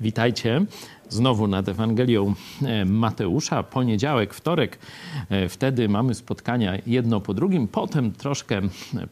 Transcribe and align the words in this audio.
Witajcie 0.00 0.64
znowu 1.08 1.46
nad 1.46 1.68
Ewangelią 1.68 2.34
e, 2.62 2.84
Mateusza. 2.84 3.62
Poniedziałek, 3.62 4.34
wtorek, 4.34 4.78
e, 5.30 5.48
wtedy 5.48 5.88
mamy 5.88 6.14
spotkania 6.14 6.78
jedno 6.86 7.20
po 7.20 7.34
drugim. 7.34 7.68
Potem 7.68 8.12
troszkę 8.12 8.60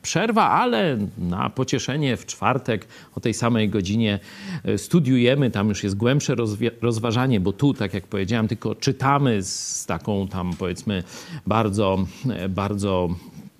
przerwa, 0.02 0.50
ale 0.50 0.98
na 1.18 1.50
pocieszenie 1.50 2.16
w 2.16 2.26
czwartek 2.26 2.86
o 3.14 3.20
tej 3.20 3.34
samej 3.34 3.68
godzinie 3.68 4.18
e, 4.64 4.78
studiujemy. 4.78 5.50
Tam 5.50 5.68
już 5.68 5.84
jest 5.84 5.96
głębsze 5.96 6.34
rozważanie, 6.80 7.40
bo 7.40 7.52
tu, 7.52 7.74
tak 7.74 7.94
jak 7.94 8.06
powiedziałem, 8.06 8.48
tylko 8.48 8.74
czytamy 8.74 9.42
z 9.42 9.86
taką 9.86 10.28
tam 10.28 10.50
powiedzmy 10.58 11.02
bardzo, 11.46 12.06
bardzo 12.48 13.08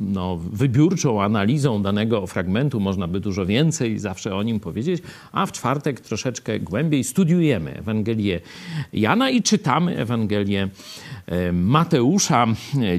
no, 0.00 0.36
wybiórczą 0.36 1.22
analizą 1.22 1.82
danego 1.82 2.26
fragmentu, 2.26 2.80
można 2.80 3.08
by 3.08 3.20
dużo 3.20 3.46
więcej 3.46 3.98
zawsze 3.98 4.34
o 4.34 4.42
nim 4.42 4.60
powiedzieć, 4.60 5.02
a 5.32 5.46
w 5.46 5.52
czwartek 5.52 6.00
troszeczkę 6.00 6.60
głębiej 6.60 7.04
studiujemy 7.04 7.78
Ewangelię 7.78 8.40
Jana 8.92 9.30
i 9.30 9.42
czytamy 9.42 9.96
Ewangelię 9.96 10.68
e, 11.26 11.52
Mateusza. 11.52 12.46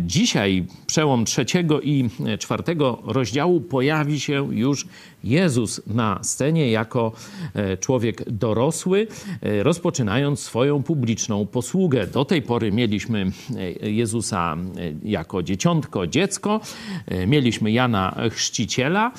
Dzisiaj, 0.02 0.66
przełom 0.88 1.26
trzeciego 1.26 1.82
i 1.82 2.10
czwartego 2.40 3.02
rozdziału, 3.06 3.62
pojawi 3.62 4.20
się 4.20 4.56
już 4.56 4.86
Jezus 5.24 5.82
na 5.88 6.20
scenie 6.24 6.72
jako 6.72 7.12
e, 7.54 7.78
człowiek 7.78 8.32
dorosły, 8.32 9.08
e, 9.42 9.64
rozpoczynając 9.64 10.40
swoją 10.40 10.84
publiczną 10.84 11.46
posługę. 11.46 12.08
Do 12.08 12.26
tej 12.26 12.42
pory 12.42 12.72
mieliśmy 12.72 13.32
Jezusa 13.82 14.58
jako 15.04 15.44
dzieciątko, 15.44 16.08
dziecko, 16.08 16.62
mieliśmy 17.28 17.72
Jana 17.72 18.16
Chrzciciela, 18.32 19.12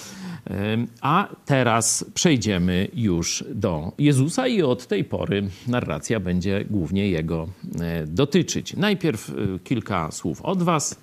a 1.01 1.29
teraz 1.47 2.05
przejdziemy 2.15 2.89
już 2.95 3.45
do 3.55 3.93
Jezusa 3.99 4.47
i 4.47 4.63
od 4.63 4.87
tej 4.87 5.05
pory 5.05 5.49
narracja 5.69 6.21
będzie 6.21 6.65
głównie 6.71 7.09
Jego 7.09 7.49
e, 7.81 8.07
dotyczyć. 8.07 8.77
Najpierw 8.77 9.31
e, 9.31 9.33
kilka 9.65 10.11
słów 10.11 10.43
od 10.43 10.63
Was. 10.63 10.97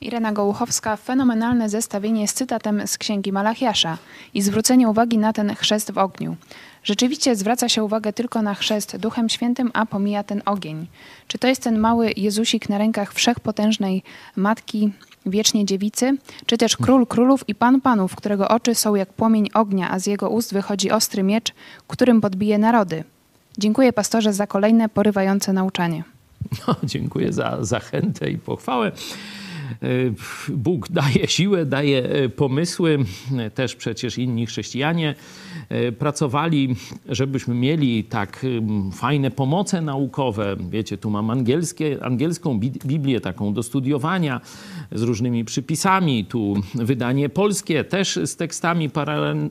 Irena 0.00 0.32
Gołuchowska, 0.32 0.96
fenomenalne 0.96 1.68
zestawienie 1.68 2.28
z 2.28 2.34
cytatem 2.34 2.86
z 2.86 2.98
księgi 2.98 3.32
Malachiasza 3.32 3.98
i 4.34 4.42
zwrócenie 4.42 4.88
uwagi 4.88 5.18
na 5.18 5.32
ten 5.32 5.54
chrzest 5.54 5.90
w 5.90 5.98
ogniu. 5.98 6.36
Rzeczywiście 6.84 7.36
zwraca 7.36 7.68
się 7.68 7.84
uwagę 7.84 8.12
tylko 8.12 8.42
na 8.42 8.54
chrzest 8.54 8.96
Duchem 8.96 9.28
Świętym, 9.28 9.70
a 9.74 9.86
pomija 9.86 10.22
ten 10.22 10.42
ogień. 10.44 10.86
Czy 11.26 11.38
to 11.38 11.48
jest 11.48 11.62
ten 11.62 11.78
mały 11.78 12.12
Jezusik 12.16 12.68
na 12.68 12.78
rękach 12.78 13.14
wszechpotężnej 13.14 14.02
Matki 14.36 14.92
wiecznie 15.26 15.64
dziewicy, 15.64 16.16
czy 16.46 16.58
też 16.58 16.76
król 16.76 17.06
królów 17.06 17.48
i 17.48 17.54
pan 17.54 17.80
panów, 17.80 18.16
którego 18.16 18.48
oczy 18.48 18.74
są 18.74 18.94
jak 18.94 19.12
płomień 19.12 19.48
ognia, 19.54 19.90
a 19.90 19.98
z 19.98 20.06
jego 20.06 20.30
ust 20.30 20.52
wychodzi 20.52 20.90
ostry 20.90 21.22
miecz, 21.22 21.52
którym 21.88 22.20
podbije 22.20 22.58
narody. 22.58 23.04
Dziękuję 23.58 23.92
pastorze 23.92 24.32
za 24.32 24.46
kolejne 24.46 24.88
porywające 24.88 25.52
nauczanie. 25.52 26.04
No, 26.68 26.76
dziękuję 26.84 27.32
za 27.32 27.58
zachętę 27.60 28.30
i 28.30 28.38
pochwałę. 28.38 28.92
E, 29.82 29.88
Bóg 30.48 30.88
daje 30.88 31.28
siłę, 31.28 31.66
daje 31.66 32.02
e, 32.04 32.28
pomysły. 32.28 32.98
Też 33.54 33.76
przecież 33.76 34.18
inni 34.18 34.46
chrześcijanie 34.46 35.14
e, 35.68 35.92
pracowali, 35.92 36.76
żebyśmy 37.08 37.54
mieli 37.54 38.04
tak 38.04 38.46
fajne 38.92 39.30
pomoce 39.30 39.82
naukowe. 39.82 40.56
Wiecie, 40.70 40.98
tu 40.98 41.10
mam 41.10 41.30
angielskie, 41.30 41.98
angielską 42.02 42.60
Biblię 42.60 43.20
taką 43.20 43.54
do 43.54 43.62
studiowania 43.62 44.40
z 44.92 45.02
różnymi 45.02 45.44
przypisami. 45.44 46.24
Tu 46.24 46.54
wydanie 46.74 47.28
polskie 47.28 47.84
też 47.84 48.18
z 48.24 48.36
tekstami 48.36 48.90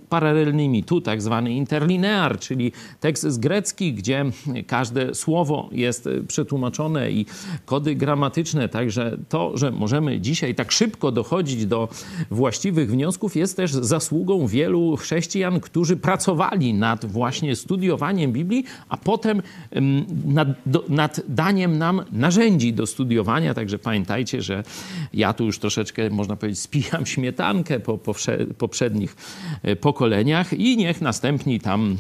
paralelnymi. 0.10 0.84
Tu 0.84 1.02
tak 1.02 1.22
zwany 1.22 1.54
interlinear, 1.54 2.40
czyli 2.40 2.72
tekst 3.00 3.24
z 3.24 3.38
grecki, 3.38 3.94
gdzie 3.94 4.26
każde 4.68 5.16
słowo 5.16 5.70
jest 5.72 6.10
przetłumaczone 6.28 7.12
i 7.12 7.26
kody 7.66 7.96
gramatyczne. 7.96 8.70
Także 8.70 9.18
to, 9.30 9.58
że 9.58 9.72
możemy 9.72 10.05
możemy 10.06 10.22
dzisiaj 10.22 10.56
tak 10.56 10.72
szybko 10.72 11.12
dochodzić 11.12 11.66
do 11.66 11.90
właściwych 12.32 12.92
wniosków, 12.92 13.36
jest 13.36 13.58
też 13.58 13.72
zasługą 13.72 14.48
wielu 14.48 14.96
chrześcijan, 14.98 15.60
którzy 15.60 15.98
pracowali 15.98 16.74
nad 16.74 17.06
właśnie 17.06 17.56
studiowaniem 17.56 18.32
Biblii, 18.32 18.64
a 18.90 18.98
potem 18.98 19.42
nad, 20.26 20.48
do, 20.66 20.84
nad 20.90 21.22
daniem 21.28 21.78
nam 21.78 22.02
narzędzi 22.12 22.74
do 22.74 22.86
studiowania. 22.86 23.54
Także 23.54 23.80
pamiętajcie, 23.80 24.42
że 24.42 24.64
ja 25.14 25.34
tu 25.34 25.46
już 25.46 25.60
troszeczkę, 25.60 26.10
można 26.10 26.36
powiedzieć, 26.36 26.60
spijam 26.60 27.06
śmietankę 27.06 27.80
po 27.80 27.98
poprzednich 28.58 29.16
e, 29.64 29.76
pokoleniach 29.76 30.54
i 30.54 30.78
niech 30.78 31.02
następni 31.02 31.60
tam 31.60 31.98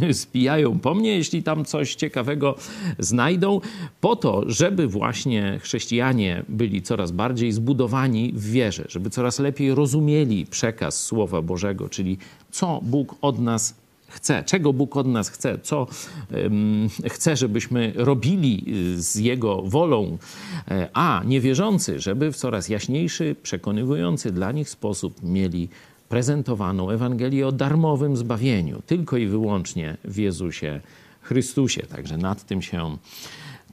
e, 0.00 0.14
spijają 0.22 0.78
po 0.78 0.94
mnie, 0.94 1.16
jeśli 1.16 1.42
tam 1.42 1.64
coś 1.64 1.94
ciekawego 1.94 2.56
znajdą, 2.98 3.60
po 4.00 4.16
to, 4.16 4.42
żeby 4.46 4.86
właśnie 4.86 5.58
chrześcijanie 5.62 6.44
byli 6.48 6.82
coraz 6.82 7.07
coraz 7.08 7.16
bardziej 7.16 7.52
zbudowani 7.52 8.32
w 8.32 8.50
wierze, 8.50 8.84
żeby 8.88 9.10
coraz 9.10 9.38
lepiej 9.38 9.74
rozumieli 9.74 10.46
przekaz 10.46 11.04
Słowa 11.04 11.42
Bożego, 11.42 11.88
czyli 11.88 12.18
co 12.50 12.80
Bóg 12.82 13.14
od 13.20 13.38
nas 13.38 13.74
chce, 14.08 14.44
czego 14.44 14.72
Bóg 14.72 14.96
od 14.96 15.06
nas 15.06 15.28
chce, 15.28 15.58
co 15.62 15.86
um, 16.30 16.88
chce, 17.08 17.36
żebyśmy 17.36 17.92
robili 17.96 18.64
y, 18.96 19.02
z 19.02 19.16
Jego 19.16 19.62
wolą, 19.62 20.18
e, 20.68 20.88
a 20.92 21.22
niewierzący, 21.24 22.00
żeby 22.00 22.32
w 22.32 22.36
coraz 22.36 22.68
jaśniejszy, 22.68 23.36
przekonywujący 23.42 24.32
dla 24.32 24.52
nich 24.52 24.68
sposób 24.70 25.22
mieli 25.22 25.68
prezentowaną 26.08 26.90
Ewangelię 26.90 27.46
o 27.46 27.52
darmowym 27.52 28.16
zbawieniu, 28.16 28.82
tylko 28.86 29.16
i 29.16 29.26
wyłącznie 29.26 29.96
w 30.04 30.16
Jezusie 30.16 30.80
Chrystusie. 31.22 31.82
Także 31.82 32.18
nad 32.18 32.46
tym 32.46 32.62
się 32.62 32.96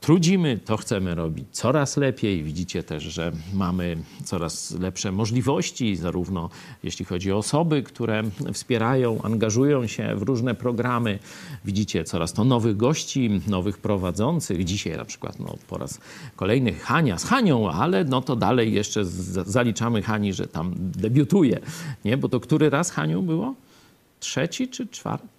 trudzimy, 0.06 0.60
to 0.66 0.78
chcemy 0.78 1.16
robić 1.16 1.46
coraz 1.52 1.98
lepiej. 1.98 2.44
Widzicie 2.44 2.84
też, 2.84 3.04
że 3.04 3.31
mamy 3.54 3.98
coraz 4.24 4.72
lepsze 4.72 5.12
możliwości, 5.12 5.96
zarówno 5.96 6.50
jeśli 6.84 7.06
chodzi 7.06 7.31
o 7.31 7.38
osoby, 7.38 7.84
które 7.84 8.24
wspierają, 8.54 9.22
angażują 9.22 9.88
się 9.88 10.16
w 10.16 10.22
różne 10.22 10.56
programy. 10.56 11.19
Widzicie 11.66 12.04
coraz 12.04 12.34
to 12.34 12.44
nowych 12.44 12.78
gości, 12.78 13.42
nowych 13.48 13.78
prowadzących. 13.78 14.63
Dzisiaj 14.63 14.98
na 14.98 15.06
przykład 15.06 15.40
no, 15.40 15.56
po 15.68 15.78
raz 15.78 16.00
kolejny 16.36 16.74
Hania 16.74 17.18
z 17.18 17.24
Hanią, 17.25 17.72
ale 17.72 18.04
no 18.04 18.22
to 18.22 18.36
dalej 18.36 18.74
jeszcze 18.74 19.06
zaliczamy 19.06 20.02
Hani, 20.02 20.34
że 20.34 20.48
tam 20.48 20.74
debiutuje. 20.78 21.60
Nie? 22.06 22.18
Bo 22.18 22.30
to 22.30 22.40
który 22.40 22.69
raz 22.69 22.92
Haniu 22.92 23.22
było? 23.22 23.56
Trzeci 24.19 24.68
czy 24.68 24.88
czwarty? 24.88 25.34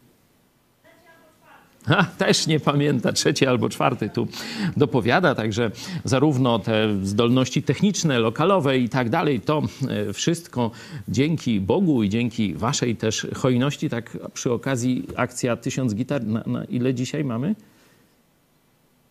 Ha, 1.89 2.07
też 2.19 2.47
nie 2.47 2.61
pamięta, 2.61 3.13
trzeci 3.13 3.47
albo 3.47 3.69
czwarty 3.69 4.11
tu 4.11 4.29
dopowiada, 4.77 5.35
także 5.35 5.71
zarówno 6.05 6.59
te 6.59 6.97
zdolności 7.03 7.63
techniczne, 7.63 8.19
lokalowe 8.19 8.79
i 8.79 8.89
tak 8.89 9.11
dalej, 9.11 9.41
to 9.41 9.63
e, 9.89 10.13
wszystko 10.13 10.71
dzięki 11.09 11.61
Bogu 11.61 12.03
i 12.03 12.09
dzięki 12.09 12.55
waszej 12.55 12.97
też 12.97 13.27
hojności, 13.35 13.91
tak 13.91 14.19
przy 14.35 14.53
okazji 14.53 15.07
akcja 15.17 15.57
Tysiąc 15.57 15.95
Gitar, 15.95 16.27
na, 16.27 16.43
na 16.47 16.65
ile 16.65 16.95
dzisiaj 16.95 17.25
mamy? 17.25 17.55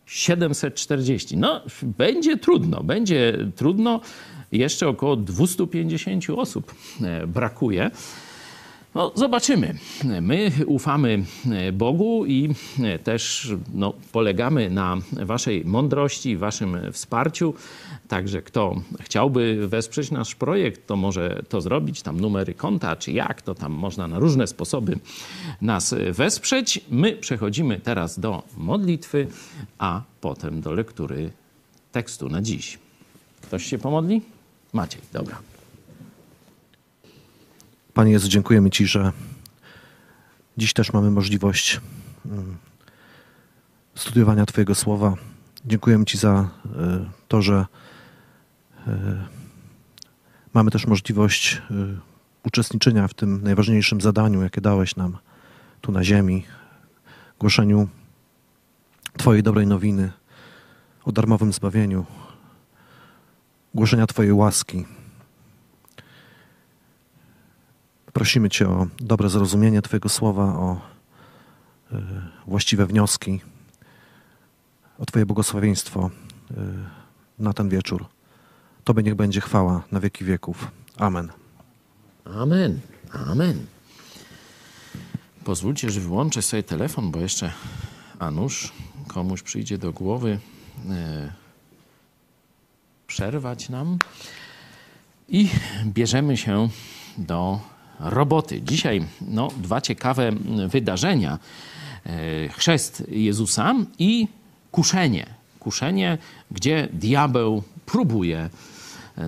740. 0.06 1.36
No, 1.36 1.60
będzie 1.82 2.36
trudno, 2.36 2.82
będzie 2.82 3.38
trudno. 3.56 4.00
Jeszcze 4.52 4.88
około 4.88 5.16
250 5.16 6.30
osób 6.30 6.74
e, 7.02 7.26
brakuje. 7.26 7.90
No, 8.96 9.12
zobaczymy. 9.14 9.74
My 10.20 10.52
ufamy 10.66 11.24
Bogu 11.72 12.26
i 12.26 12.48
też 13.04 13.52
no, 13.74 13.94
polegamy 14.12 14.70
na 14.70 14.96
Waszej 15.12 15.64
mądrości, 15.64 16.36
Waszym 16.36 16.92
wsparciu. 16.92 17.54
Także 18.08 18.42
kto 18.42 18.80
chciałby 19.00 19.68
wesprzeć 19.68 20.10
nasz 20.10 20.34
projekt, 20.34 20.86
to 20.86 20.96
może 20.96 21.42
to 21.48 21.60
zrobić. 21.60 22.02
Tam 22.02 22.20
numery 22.20 22.54
konta, 22.54 22.96
czy 22.96 23.12
jak, 23.12 23.42
to 23.42 23.54
tam 23.54 23.72
można 23.72 24.08
na 24.08 24.18
różne 24.18 24.46
sposoby 24.46 24.98
nas 25.62 25.94
wesprzeć. 26.10 26.80
My 26.90 27.12
przechodzimy 27.12 27.80
teraz 27.80 28.20
do 28.20 28.42
modlitwy, 28.56 29.26
a 29.78 30.02
potem 30.20 30.60
do 30.60 30.72
lektury 30.72 31.30
tekstu 31.92 32.28
na 32.28 32.42
dziś. 32.42 32.78
Ktoś 33.40 33.66
się 33.66 33.78
pomodli? 33.78 34.22
Maciej, 34.72 35.00
dobra. 35.12 35.55
Panie 37.96 38.12
Jezu, 38.12 38.28
dziękujemy 38.28 38.70
Ci, 38.70 38.86
że 38.86 39.12
dziś 40.56 40.72
też 40.72 40.92
mamy 40.92 41.10
możliwość 41.10 41.80
mm, 42.26 42.56
studiowania 43.94 44.46
Twojego 44.46 44.74
słowa. 44.74 45.14
Dziękujemy 45.64 46.04
Ci 46.04 46.18
za 46.18 46.30
e, 46.30 46.48
to, 47.28 47.42
że 47.42 47.66
e, 48.86 49.26
mamy 50.54 50.70
też 50.70 50.86
możliwość 50.86 51.62
e, 51.70 51.74
uczestniczenia 52.42 53.08
w 53.08 53.14
tym 53.14 53.42
najważniejszym 53.42 54.00
zadaniu, 54.00 54.42
jakie 54.42 54.60
dałeś 54.60 54.96
nam 54.96 55.18
tu 55.80 55.92
na 55.92 56.04
ziemi, 56.04 56.44
głoszeniu 57.38 57.88
Twojej 59.16 59.42
dobrej 59.42 59.66
nowiny 59.66 60.12
o 61.04 61.12
darmowym 61.12 61.52
zbawieniu, 61.52 62.06
głoszenia 63.74 64.06
Twojej 64.06 64.32
łaski. 64.32 64.84
Prosimy 68.16 68.50
Cię 68.50 68.68
o 68.68 68.86
dobre 69.00 69.28
zrozumienie 69.28 69.82
Twojego 69.82 70.08
słowa, 70.08 70.44
o 70.44 70.80
właściwe 72.46 72.86
wnioski 72.86 73.40
o 74.98 75.06
Twoje 75.06 75.26
błogosławieństwo 75.26 76.10
na 77.38 77.52
ten 77.52 77.68
wieczór. 77.68 78.06
Tobie 78.84 79.02
niech 79.02 79.14
będzie 79.14 79.40
chwała 79.40 79.82
na 79.92 80.00
wieki 80.00 80.24
wieków. 80.24 80.70
Amen. 80.96 81.32
Amen. 82.24 82.80
Amen. 83.12 83.66
Pozwólcie, 85.44 85.90
że 85.90 86.00
wyłączę 86.00 86.42
sobie 86.42 86.62
telefon, 86.62 87.10
bo 87.10 87.20
jeszcze 87.20 87.52
a 88.18 88.30
komuś 89.08 89.42
przyjdzie 89.42 89.78
do 89.78 89.92
głowy 89.92 90.38
e, 90.90 91.32
przerwać 93.06 93.68
nam. 93.68 93.98
I 95.28 95.48
bierzemy 95.84 96.36
się 96.36 96.68
do 97.18 97.60
roboty. 98.00 98.62
Dzisiaj 98.62 99.04
no, 99.20 99.48
dwa 99.56 99.80
ciekawe 99.80 100.32
wydarzenia. 100.68 101.38
E, 102.06 102.48
chrzest 102.48 103.02
Jezusa 103.08 103.74
i 103.98 104.28
kuszenie. 104.70 105.26
Kuszenie, 105.60 106.18
gdzie 106.50 106.88
diabeł 106.92 107.62
próbuje 107.86 108.50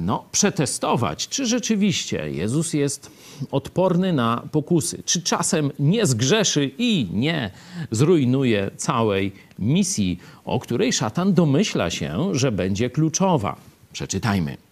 no, 0.00 0.25
przetestować, 0.32 1.29
czy 1.29 1.47
rzeczywiście 1.47 2.31
Jezus 2.31 2.73
jest 2.73 3.11
odporny 3.50 4.12
na 4.12 4.43
pokusy, 4.53 5.03
czy 5.05 5.23
czasem 5.23 5.70
nie 5.79 6.06
zgrzeszy 6.06 6.70
i 6.79 7.09
nie 7.12 7.50
zrujnuje 7.91 8.70
całej 8.76 9.32
misji, 9.59 10.19
o 10.44 10.61
której 10.61 10.93
szatan 10.93 11.35
domyśla 11.35 11.91
się, 11.91 12.35
że 12.35 12.53
będzie 12.53 12.91
kluczowa. 12.91 13.56
Przeczytajmy. 13.93 14.68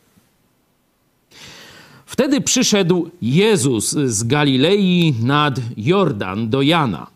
Wtedy 2.06 2.40
przyszedł 2.40 3.10
Jezus 3.22 3.90
z 3.90 4.24
Galilei 4.24 5.14
nad 5.22 5.60
Jordan 5.76 6.48
do 6.48 6.62
Jana, 6.62 7.06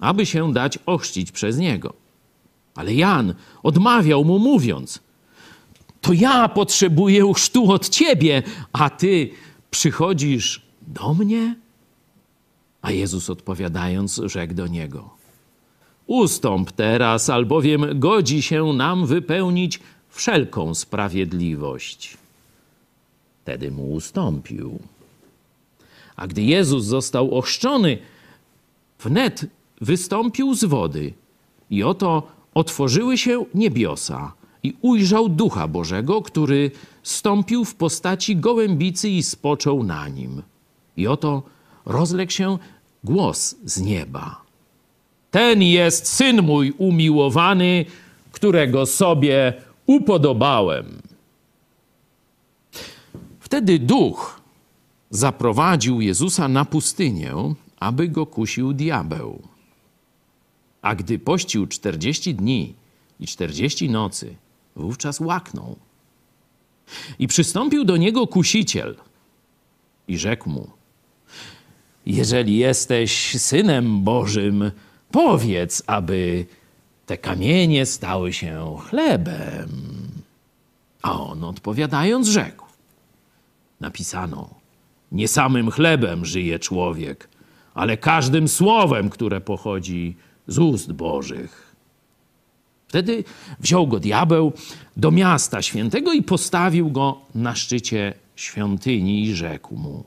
aby 0.00 0.26
się 0.26 0.52
dać 0.52 0.78
ochrzcić 0.86 1.32
przez 1.32 1.58
niego. 1.58 1.92
Ale 2.74 2.94
Jan 2.94 3.34
odmawiał 3.62 4.24
mu, 4.24 4.38
mówiąc: 4.38 5.00
To 6.00 6.12
ja 6.12 6.48
potrzebuję 6.48 7.32
chrztu 7.34 7.72
od 7.72 7.88
ciebie, 7.88 8.42
a 8.72 8.90
ty 8.90 9.30
przychodzisz 9.70 10.62
do 10.82 11.14
mnie? 11.14 11.56
A 12.82 12.90
Jezus 12.90 13.30
odpowiadając, 13.30 14.20
rzekł 14.24 14.54
do 14.54 14.66
niego: 14.66 15.10
Ustąp 16.06 16.72
teraz, 16.72 17.30
albowiem 17.30 18.00
godzi 18.00 18.42
się 18.42 18.64
nam 18.72 19.06
wypełnić 19.06 19.80
wszelką 20.08 20.74
sprawiedliwość. 20.74 22.16
Wtedy 23.46 23.70
mu 23.70 23.92
ustąpił. 23.92 24.78
A 26.16 26.26
gdy 26.26 26.42
Jezus 26.42 26.84
został 26.84 27.34
ochrzczony, 27.38 27.98
wnet 29.00 29.46
wystąpił 29.80 30.54
z 30.54 30.64
wody 30.64 31.14
i 31.70 31.82
oto 31.82 32.22
otworzyły 32.54 33.18
się 33.18 33.44
niebiosa 33.54 34.32
i 34.62 34.74
ujrzał 34.82 35.28
Ducha 35.28 35.68
Bożego, 35.68 36.22
który 36.22 36.70
stąpił 37.02 37.64
w 37.64 37.74
postaci 37.74 38.36
gołębicy 38.36 39.08
i 39.08 39.22
spoczął 39.22 39.82
na 39.82 40.08
nim. 40.08 40.42
I 40.96 41.06
oto 41.06 41.42
rozległ 41.84 42.32
się 42.32 42.58
głos 43.04 43.54
z 43.64 43.80
nieba. 43.80 44.42
Ten 45.30 45.62
jest 45.62 46.06
syn 46.06 46.42
mój 46.42 46.72
umiłowany, 46.78 47.84
którego 48.32 48.86
sobie 48.86 49.54
upodobałem. 49.86 51.05
Wtedy 53.46 53.78
duch 53.78 54.40
zaprowadził 55.10 56.00
Jezusa 56.00 56.48
na 56.48 56.64
pustynię, 56.64 57.34
aby 57.80 58.08
go 58.08 58.26
kusił 58.26 58.72
diabeł. 58.72 59.42
A 60.82 60.94
gdy 60.94 61.18
pościł 61.18 61.66
czterdzieści 61.66 62.34
dni 62.34 62.74
i 63.20 63.26
czterdzieści 63.26 63.90
nocy, 63.90 64.34
wówczas 64.76 65.20
łaknął. 65.20 65.76
I 67.18 67.26
przystąpił 67.26 67.84
do 67.84 67.96
niego 67.96 68.26
kusiciel 68.26 68.96
i 70.08 70.18
rzekł 70.18 70.50
mu: 70.50 70.70
Jeżeli 72.06 72.56
jesteś 72.56 73.40
synem 73.40 74.04
Bożym, 74.04 74.70
powiedz, 75.10 75.82
aby 75.86 76.46
te 77.06 77.18
kamienie 77.18 77.86
stały 77.86 78.32
się 78.32 78.76
chlebem. 78.88 79.70
A 81.02 81.20
on 81.20 81.44
odpowiadając, 81.44 82.26
rzekł: 82.26 82.65
Napisano: 83.80 84.50
Nie 85.12 85.28
samym 85.28 85.70
chlebem 85.70 86.24
żyje 86.24 86.58
człowiek, 86.58 87.28
ale 87.74 87.96
każdym 87.96 88.48
słowem, 88.48 89.10
które 89.10 89.40
pochodzi 89.40 90.16
z 90.46 90.58
ust 90.58 90.92
Bożych. 90.92 91.76
Wtedy 92.88 93.24
wziął 93.60 93.86
go 93.86 94.00
diabeł 94.00 94.52
do 94.96 95.10
miasta 95.10 95.62
świętego 95.62 96.12
i 96.12 96.22
postawił 96.22 96.90
go 96.90 97.20
na 97.34 97.54
szczycie 97.54 98.14
świątyni 98.36 99.24
i 99.24 99.34
rzekł 99.34 99.76
mu: 99.76 100.04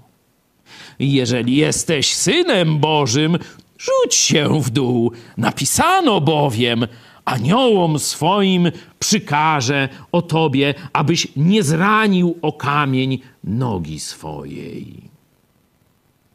Jeżeli 0.99 1.55
jesteś 1.55 2.13
synem 2.13 2.79
Bożym, 2.79 3.38
rzuć 3.79 4.15
się 4.15 4.61
w 4.61 4.69
dół. 4.69 5.11
Napisano 5.38 6.21
bowiem: 6.21 6.88
Aniołom 7.29 8.00
swoim 8.00 8.71
przykaże 9.00 9.89
o 10.12 10.21
tobie, 10.21 10.74
abyś 10.93 11.27
nie 11.36 11.63
zranił 11.63 12.38
o 12.41 12.53
kamień 12.53 13.19
nogi 13.43 14.00
swojej. 14.00 15.09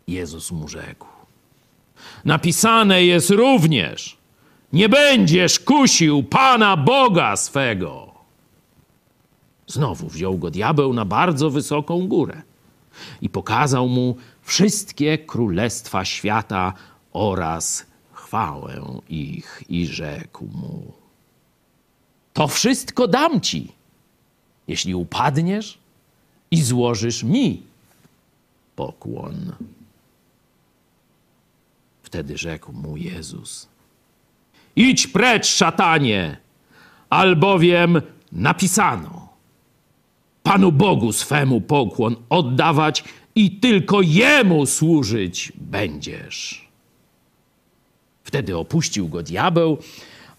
Jezus 0.08 0.52
mu 0.52 0.68
rzekł: 0.68 1.06
Napisane 2.24 3.04
jest 3.04 3.30
również: 3.30 4.16
Nie 4.72 4.88
będziesz 4.88 5.60
kusił 5.60 6.22
Pana 6.22 6.76
Boga 6.76 7.36
swego. 7.36 8.14
Znowu 9.66 10.08
wziął 10.08 10.38
go 10.38 10.50
diabeł 10.50 10.92
na 10.92 11.04
bardzo 11.04 11.50
wysoką 11.50 12.08
górę 12.08 12.42
i 13.22 13.28
pokazał 13.28 13.88
mu 13.88 14.16
wszystkie 14.42 15.18
królestwa 15.18 16.04
świata 16.04 16.72
oraz 17.12 17.86
chwałę 18.34 19.00
ich 19.08 19.62
i 19.68 19.86
rzekł 19.86 20.44
mu: 20.44 20.92
To 22.32 22.48
wszystko 22.48 23.08
dam 23.08 23.40
ci, 23.40 23.72
jeśli 24.68 24.94
upadniesz 24.94 25.78
i 26.50 26.62
złożysz 26.62 27.22
mi 27.22 27.62
pokłon. 28.76 29.52
Wtedy 32.02 32.38
rzekł 32.38 32.72
mu 32.72 32.96
Jezus: 32.96 33.68
Idź 34.76 35.06
precz, 35.06 35.46
szatanie, 35.46 36.36
albowiem 37.10 38.02
napisano: 38.32 39.28
Panu 40.42 40.72
Bogu 40.72 41.12
swemu 41.12 41.60
pokłon 41.60 42.16
oddawać 42.30 43.04
i 43.34 43.50
tylko 43.50 44.02
Jemu 44.02 44.66
służyć 44.66 45.52
będziesz. 45.56 46.63
Wtedy 48.34 48.56
opuścił 48.56 49.08
go 49.08 49.22
diabeł, 49.22 49.78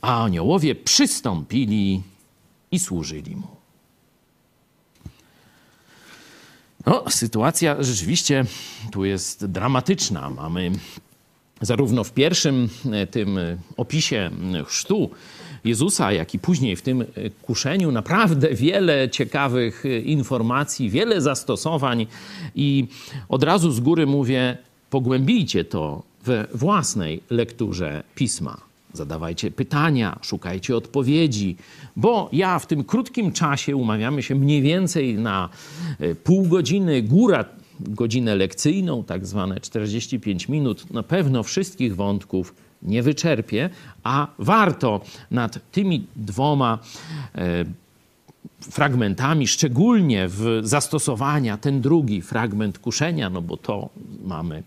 a 0.01 0.23
aniołowie 0.23 0.75
przystąpili 0.75 2.01
i 2.71 2.79
służyli 2.79 3.35
mu. 3.35 3.47
No, 6.85 7.03
sytuacja 7.09 7.83
rzeczywiście 7.83 8.45
tu 8.91 9.05
jest 9.05 9.45
dramatyczna. 9.45 10.29
Mamy 10.29 10.71
zarówno 11.61 12.03
w 12.03 12.11
pierwszym 12.11 12.69
e, 12.91 13.07
tym 13.07 13.39
opisie 13.77 14.31
chrztu 14.65 15.09
Jezusa, 15.63 16.11
jak 16.11 16.33
i 16.33 16.39
później 16.39 16.75
w 16.75 16.81
tym 16.81 17.05
kuszeniu 17.41 17.91
naprawdę 17.91 18.49
wiele 18.49 19.09
ciekawych 19.09 19.83
informacji, 20.03 20.89
wiele 20.89 21.21
zastosowań 21.21 22.07
i 22.55 22.87
od 23.29 23.43
razu 23.43 23.71
z 23.71 23.79
góry 23.79 24.05
mówię, 24.05 24.57
pogłębijcie 24.89 25.65
to 25.65 26.03
we 26.25 26.47
własnej 26.53 27.21
lekturze 27.29 28.03
pisma. 28.15 28.57
Zadawajcie 28.93 29.51
pytania, 29.51 30.19
szukajcie 30.21 30.77
odpowiedzi, 30.77 31.55
bo 31.95 32.29
ja 32.33 32.59
w 32.59 32.67
tym 32.67 32.83
krótkim 32.83 33.31
czasie 33.31 33.75
umawiamy 33.75 34.23
się 34.23 34.35
mniej 34.35 34.61
więcej 34.61 35.15
na 35.15 35.49
e, 35.99 36.15
pół 36.15 36.47
godziny, 36.47 37.01
góra 37.01 37.45
godzinę 37.79 38.35
lekcyjną, 38.35 39.03
tak 39.03 39.25
zwane 39.25 39.59
45 39.59 40.49
minut. 40.49 40.91
Na 40.93 41.03
pewno 41.03 41.43
wszystkich 41.43 41.95
wątków 41.95 42.55
nie 42.83 43.03
wyczerpię, 43.03 43.69
a 44.03 44.27
warto 44.39 45.01
nad 45.31 45.71
tymi 45.71 46.07
dwoma 46.15 46.79
e, 47.35 47.65
fragmentami, 48.61 49.47
szczególnie 49.47 50.27
w 50.27 50.59
zastosowania 50.63 51.57
ten 51.57 51.81
drugi 51.81 52.21
fragment 52.21 52.79
kuszenia, 52.79 53.29
no 53.29 53.41
bo 53.41 53.57
to 53.57 53.89
mamy 54.25 54.63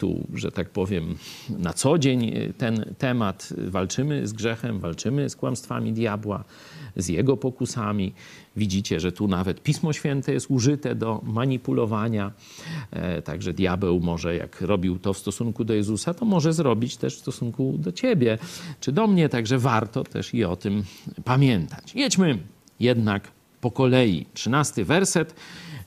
tu, 0.00 0.26
że 0.34 0.52
tak 0.52 0.70
powiem, 0.70 1.16
na 1.50 1.72
co 1.72 1.98
dzień 1.98 2.32
ten 2.58 2.94
temat. 2.98 3.52
Walczymy 3.58 4.26
z 4.26 4.32
grzechem, 4.32 4.80
walczymy 4.80 5.30
z 5.30 5.36
kłamstwami 5.36 5.92
diabła, 5.92 6.44
z 6.96 7.08
jego 7.08 7.36
pokusami. 7.36 8.12
Widzicie, 8.56 9.00
że 9.00 9.12
tu 9.12 9.28
nawet 9.28 9.62
Pismo 9.62 9.92
Święte 9.92 10.32
jest 10.32 10.46
użyte 10.50 10.94
do 10.94 11.20
manipulowania. 11.24 12.32
E, 12.90 13.22
także 13.22 13.52
diabeł 13.52 14.00
może, 14.00 14.36
jak 14.36 14.60
robił 14.60 14.98
to 14.98 15.12
w 15.12 15.18
stosunku 15.18 15.64
do 15.64 15.74
Jezusa, 15.74 16.14
to 16.14 16.24
może 16.24 16.52
zrobić 16.52 16.96
też 16.96 17.16
w 17.16 17.20
stosunku 17.20 17.74
do 17.78 17.92
ciebie 17.92 18.38
czy 18.80 18.92
do 18.92 19.06
mnie. 19.06 19.28
Także 19.28 19.58
warto 19.58 20.04
też 20.04 20.34
i 20.34 20.44
o 20.44 20.56
tym 20.56 20.84
pamiętać. 21.24 21.94
Jedźmy 21.94 22.38
jednak 22.80 23.30
po 23.60 23.70
kolei. 23.70 24.26
Trzynasty 24.34 24.84
werset. 24.84 25.34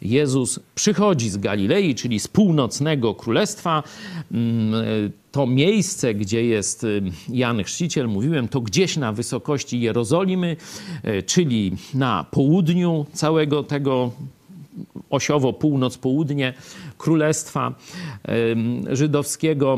Jezus 0.03 0.59
przychodzi 0.75 1.29
z 1.29 1.37
Galilei, 1.37 1.95
czyli 1.95 2.19
z 2.19 2.27
północnego 2.27 3.15
królestwa. 3.15 3.83
Mm, 4.31 4.73
to 5.31 5.47
miejsce, 5.47 6.13
gdzie 6.13 6.45
jest 6.45 6.83
y, 6.83 7.01
Jan 7.29 7.63
Chrzciciel, 7.63 8.07
mówiłem, 8.07 8.47
to 8.47 8.61
gdzieś 8.61 8.97
na 8.97 9.13
wysokości 9.13 9.81
Jerozolimy, 9.81 10.55
y, 11.07 11.23
czyli 11.23 11.71
na 11.93 12.25
południu 12.31 13.05
całego 13.13 13.63
tego 13.63 14.11
osiowo 15.09 15.53
północ-południe 15.53 16.53
królestwa 16.97 17.75
żydowskiego, 18.91 19.77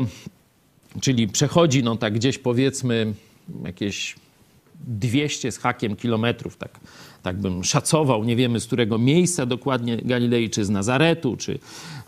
czyli 1.00 1.28
przechodzi 1.28 1.82
no 1.82 1.96
tak 1.96 2.14
gdzieś 2.14 2.38
powiedzmy 2.38 3.14
jakieś 3.64 4.16
200 4.86 5.52
z 5.52 5.58
hakiem 5.58 5.96
kilometrów, 5.96 6.56
tak 6.56 6.80
tak 7.26 7.36
bym 7.36 7.64
szacował, 7.64 8.24
nie 8.24 8.36
wiemy 8.36 8.60
z 8.60 8.66
którego 8.66 8.98
miejsca 8.98 9.46
dokładnie 9.46 9.96
Galilei, 9.96 10.50
czy 10.50 10.64
z 10.64 10.70
Nazaretu, 10.70 11.36
czy, 11.36 11.58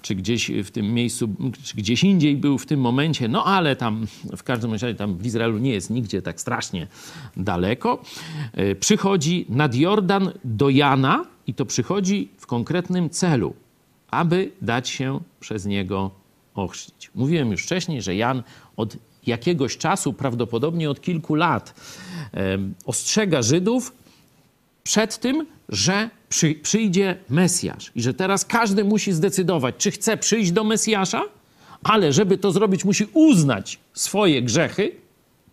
czy 0.02 0.14
gdzieś 0.14 0.50
w 0.64 0.70
tym 0.70 0.94
miejscu, 0.94 1.28
czy 1.62 1.76
gdzieś 1.76 2.04
indziej 2.04 2.36
był 2.36 2.58
w 2.58 2.66
tym 2.66 2.80
momencie, 2.80 3.28
no 3.28 3.44
ale 3.44 3.76
tam 3.76 4.06
w 4.36 4.42
każdym 4.42 4.72
razie 4.72 4.94
tam 4.94 5.16
w 5.16 5.26
Izraelu 5.26 5.58
nie 5.58 5.70
jest 5.72 5.90
nigdzie 5.90 6.22
tak 6.22 6.40
strasznie 6.40 6.86
daleko. 7.36 8.02
E, 8.52 8.74
przychodzi 8.74 9.46
nad 9.48 9.74
Jordan 9.74 10.32
do 10.44 10.68
Jana 10.68 11.24
i 11.46 11.54
to 11.54 11.66
przychodzi 11.66 12.28
w 12.36 12.46
konkretnym 12.46 13.10
celu, 13.10 13.54
aby 14.10 14.50
dać 14.62 14.88
się 14.88 15.20
przez 15.40 15.66
niego 15.66 16.10
ochrzcić. 16.54 17.10
Mówiłem 17.14 17.50
już 17.50 17.62
wcześniej, 17.62 18.02
że 18.02 18.14
Jan 18.14 18.42
od 18.76 18.96
jakiegoś 19.26 19.76
czasu, 19.76 20.12
prawdopodobnie 20.12 20.90
od 20.90 21.00
kilku 21.00 21.34
lat, 21.34 21.74
e, 22.34 22.58
ostrzega 22.86 23.42
Żydów 23.42 23.92
przed 24.88 25.18
tym, 25.18 25.46
że 25.68 26.10
przy, 26.28 26.54
przyjdzie 26.54 27.16
Mesjasz 27.28 27.92
i 27.94 28.02
że 28.02 28.14
teraz 28.14 28.44
każdy 28.44 28.84
musi 28.84 29.12
zdecydować, 29.12 29.74
czy 29.78 29.90
chce 29.90 30.16
przyjść 30.16 30.52
do 30.52 30.64
Mesjasza, 30.64 31.22
ale 31.82 32.12
żeby 32.12 32.38
to 32.38 32.52
zrobić, 32.52 32.84
musi 32.84 33.06
uznać 33.12 33.78
swoje 33.92 34.42
grzechy. 34.42 34.92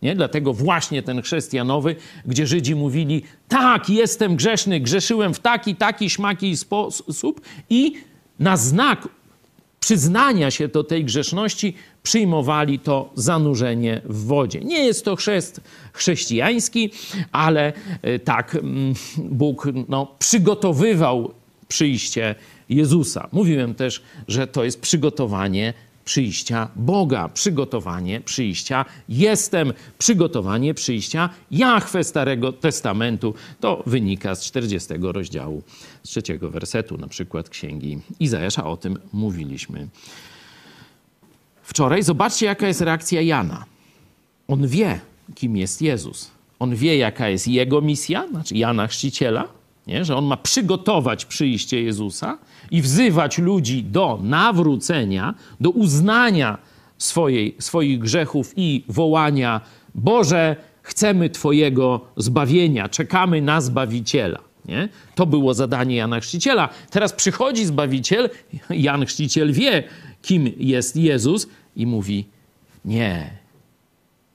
Nie? 0.02 0.14
Dlatego 0.14 0.52
właśnie 0.52 1.02
ten 1.02 1.22
chrześcijanowy, 1.22 1.96
gdzie 2.26 2.46
Żydzi 2.46 2.74
mówili: 2.74 3.22
Tak, 3.48 3.90
jestem 3.90 4.36
grzeszny, 4.36 4.80
grzeszyłem 4.80 5.34
w 5.34 5.40
taki, 5.40 5.74
taki, 5.74 6.10
śmaki 6.10 6.56
sposób, 6.56 7.40
i 7.70 7.94
na 8.38 8.56
znak 8.56 9.08
przyznania 9.86 10.50
się 10.50 10.68
do 10.68 10.84
tej 10.84 11.04
grzeszności 11.04 11.74
przyjmowali 12.02 12.78
to 12.78 13.10
zanurzenie 13.14 14.00
w 14.04 14.24
wodzie. 14.24 14.60
Nie 14.60 14.84
jest 14.84 15.04
to 15.04 15.16
chrzest 15.16 15.60
chrześcijański, 15.92 16.90
ale 17.32 17.72
e, 18.02 18.18
tak 18.18 18.54
mm, 18.54 18.94
Bóg 19.18 19.68
no, 19.88 20.14
przygotowywał 20.18 21.34
przyjście 21.68 22.34
Jezusa. 22.68 23.28
Mówiłem 23.32 23.74
też, 23.74 24.02
że 24.28 24.46
to 24.46 24.64
jest 24.64 24.80
przygotowanie 24.80 25.74
przyjścia 26.06 26.68
Boga, 26.76 27.28
przygotowanie 27.28 28.20
przyjścia 28.20 28.84
jestem, 29.08 29.72
przygotowanie 29.98 30.74
przyjścia 30.74 31.30
Jahwe 31.50 32.04
Starego 32.04 32.52
Testamentu. 32.52 33.34
To 33.60 33.82
wynika 33.86 34.34
z 34.34 34.44
40 34.44 34.88
rozdziału, 35.00 35.62
z 36.02 36.08
trzeciego 36.08 36.50
wersetu, 36.50 36.98
na 36.98 37.08
przykład 37.08 37.48
Księgi 37.48 37.98
Izajasza. 38.20 38.64
O 38.64 38.76
tym 38.76 38.98
mówiliśmy 39.12 39.88
wczoraj. 41.62 42.02
Zobaczcie, 42.02 42.46
jaka 42.46 42.66
jest 42.66 42.80
reakcja 42.80 43.20
Jana. 43.20 43.64
On 44.48 44.66
wie, 44.66 45.00
kim 45.34 45.56
jest 45.56 45.82
Jezus. 45.82 46.30
On 46.58 46.76
wie, 46.76 46.96
jaka 46.96 47.28
jest 47.28 47.48
jego 47.48 47.80
misja, 47.80 48.28
znaczy 48.28 48.56
Jana 48.56 48.86
Chrzciciela, 48.86 49.48
nie? 49.86 50.04
że 50.04 50.16
on 50.16 50.24
ma 50.24 50.36
przygotować 50.36 51.24
przyjście 51.24 51.82
Jezusa 51.82 52.38
i 52.70 52.82
wzywać 52.82 53.38
ludzi 53.38 53.84
do 53.84 54.18
nawrócenia, 54.22 55.34
do 55.60 55.70
uznania 55.70 56.58
swojej, 56.98 57.56
swoich 57.58 57.98
grzechów 57.98 58.52
i 58.56 58.84
wołania: 58.88 59.60
Boże, 59.94 60.56
chcemy 60.82 61.30
Twojego 61.30 62.00
zbawienia, 62.16 62.88
czekamy 62.88 63.42
na 63.42 63.60
Zbawiciela. 63.60 64.38
Nie? 64.64 64.88
To 65.14 65.26
było 65.26 65.54
zadanie 65.54 65.96
Jana 65.96 66.20
Chrzciciela. 66.20 66.68
Teraz 66.90 67.12
przychodzi 67.12 67.66
Zbawiciel, 67.66 68.30
Jan 68.70 69.06
Chrzciciel 69.06 69.52
wie, 69.52 69.82
kim 70.22 70.52
jest 70.58 70.96
Jezus 70.96 71.48
i 71.76 71.86
mówi: 71.86 72.26
Nie, 72.84 73.30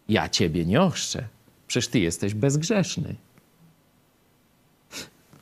ja 0.09 0.29
Ciebie 0.29 0.65
nie 0.65 0.81
ochrzczę, 0.81 1.23
przecież 1.67 1.87
Ty 1.87 1.99
jesteś 1.99 2.33
bezgrzeszny. 2.33 3.15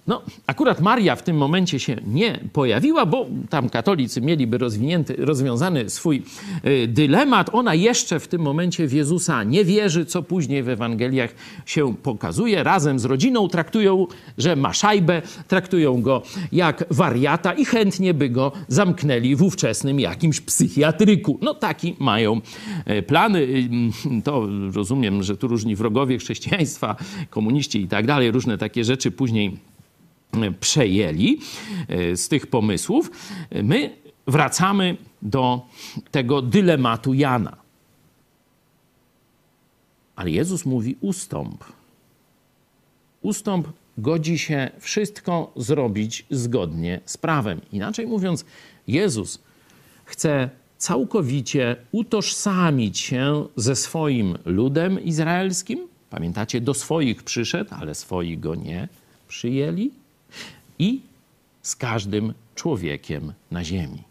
No, 0.08 0.22
akurat 0.48 0.82
Maria 0.82 1.16
w 1.16 1.24
tym 1.24 1.38
momencie 1.38 1.80
się 1.80 1.96
nie 2.08 2.40
pojawiła, 2.54 3.06
bo 3.06 3.26
tam 3.50 3.70
katolicy 3.70 4.22
mieliby 4.22 4.58
rozwinięty, 4.58 5.16
rozwiązany 5.18 5.90
swój 5.90 6.24
y, 6.66 6.88
dylemat. 6.88 7.50
Ona 7.54 7.76
jeszcze 7.76 8.20
w 8.20 8.28
tym 8.28 8.42
momencie 8.42 8.88
w 8.88 8.94
Jezusa 8.94 9.44
nie 9.44 9.66
wierzy, 9.66 10.06
co 10.06 10.24
później 10.24 10.64
w 10.64 10.70
Ewangeliach 10.70 11.36
się 11.66 11.96
pokazuje. 11.96 12.64
Razem 12.64 13.00
z 13.00 13.06
rodziną 13.06 13.48
traktują, 13.48 14.08
że 14.38 14.56
ma 14.56 14.74
szajbę, 14.74 15.22
traktują 15.48 16.02
go 16.02 16.22
jak 16.52 16.86
wariata 16.90 17.54
i 17.54 17.66
chętnie 17.66 18.14
by 18.14 18.30
go 18.30 18.52
zamknęli 18.68 19.36
w 19.36 19.44
ówczesnym 19.44 20.00
jakimś 20.00 20.42
psychiatryku. 20.42 21.40
No 21.42 21.54
taki 21.54 21.96
mają 22.00 22.42
y, 22.90 23.02
plany. 23.02 23.40
Y, 23.40 24.22
to 24.24 24.48
rozumiem, 24.74 25.24
że 25.24 25.38
tu 25.38 25.48
różni 25.48 25.76
wrogowie 25.76 26.18
chrześcijaństwa, 26.18 26.96
komuniści 27.30 27.82
i 27.82 27.88
tak 27.88 28.06
dalej, 28.06 28.32
różne 28.32 28.58
takie 28.58 28.84
rzeczy 28.84 29.12
później 29.12 29.70
przejęli 30.60 31.40
e, 31.88 32.18
z 32.18 32.28
tych 32.28 32.48
pomysłów, 32.48 33.12
my 33.64 33.98
wracamy 34.28 34.98
do 35.22 35.66
tego 36.12 36.42
dylematu 36.42 37.14
Jana. 37.14 37.58
Ale 40.16 40.32
Jezus 40.32 40.66
mówi: 40.66 40.96
ustąp. 41.02 41.64
Ustąp 43.22 43.68
godzi 43.98 44.40
się 44.40 44.72
wszystko 44.80 45.52
zrobić 45.56 46.26
zgodnie 46.30 47.00
z 47.06 47.18
prawem. 47.18 47.62
Inaczej 47.72 48.08
mówiąc, 48.08 48.46
Jezus 48.88 49.40
chce 50.06 50.50
całkowicie 50.78 51.76
utożsamić 51.92 53.00
się 53.00 53.48
ze 53.56 53.76
swoim 53.76 54.38
ludem 54.46 55.04
izraelskim. 55.04 55.88
Pamiętacie, 56.10 56.62
do 56.62 56.74
swoich 56.74 57.24
przyszedł, 57.24 57.70
ale 57.80 57.96
swoi 57.96 58.38
go 58.38 58.56
nie 58.56 58.88
przyjęli 59.28 59.92
i 60.80 61.02
z 61.62 61.76
każdym 61.76 62.34
człowiekiem 62.56 63.34
na 63.52 63.64
ziemi. 63.64 64.04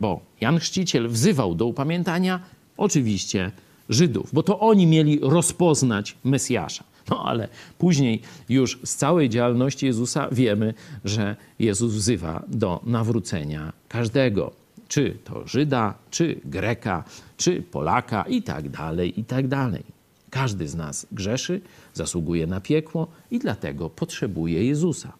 Bo 0.00 0.20
Jan 0.40 0.58
Chrzciciel 0.58 1.08
wzywał 1.08 1.54
do 1.54 1.66
upamiętania 1.66 2.40
oczywiście 2.76 3.52
Żydów, 3.88 4.30
bo 4.32 4.42
to 4.42 4.60
oni 4.60 4.86
mieli 4.86 5.18
rozpoznać 5.22 6.16
Mesjasza. 6.24 6.84
No 7.10 7.24
ale 7.24 7.48
później 7.78 8.22
już 8.48 8.78
z 8.84 8.96
całej 8.96 9.28
działalności 9.28 9.86
Jezusa 9.86 10.28
wiemy, 10.32 10.74
że 11.04 11.36
Jezus 11.58 11.92
wzywa 11.92 12.42
do 12.48 12.80
nawrócenia 12.86 13.72
każdego, 13.88 14.52
czy 14.88 15.16
to 15.24 15.48
Żyda, 15.48 15.94
czy 16.10 16.40
Greka, 16.44 17.04
czy 17.36 17.62
Polaka 17.62 18.22
i 18.22 18.42
tak 18.42 18.68
dalej, 18.68 19.20
i 19.20 19.24
tak 19.24 19.48
dalej. 19.48 19.82
Każdy 20.30 20.68
z 20.68 20.74
nas 20.74 21.06
grzeszy, 21.12 21.60
zasługuje 21.94 22.46
na 22.46 22.60
piekło 22.60 23.06
i 23.30 23.38
dlatego 23.38 23.90
potrzebuje 23.90 24.64
Jezusa. 24.64 25.12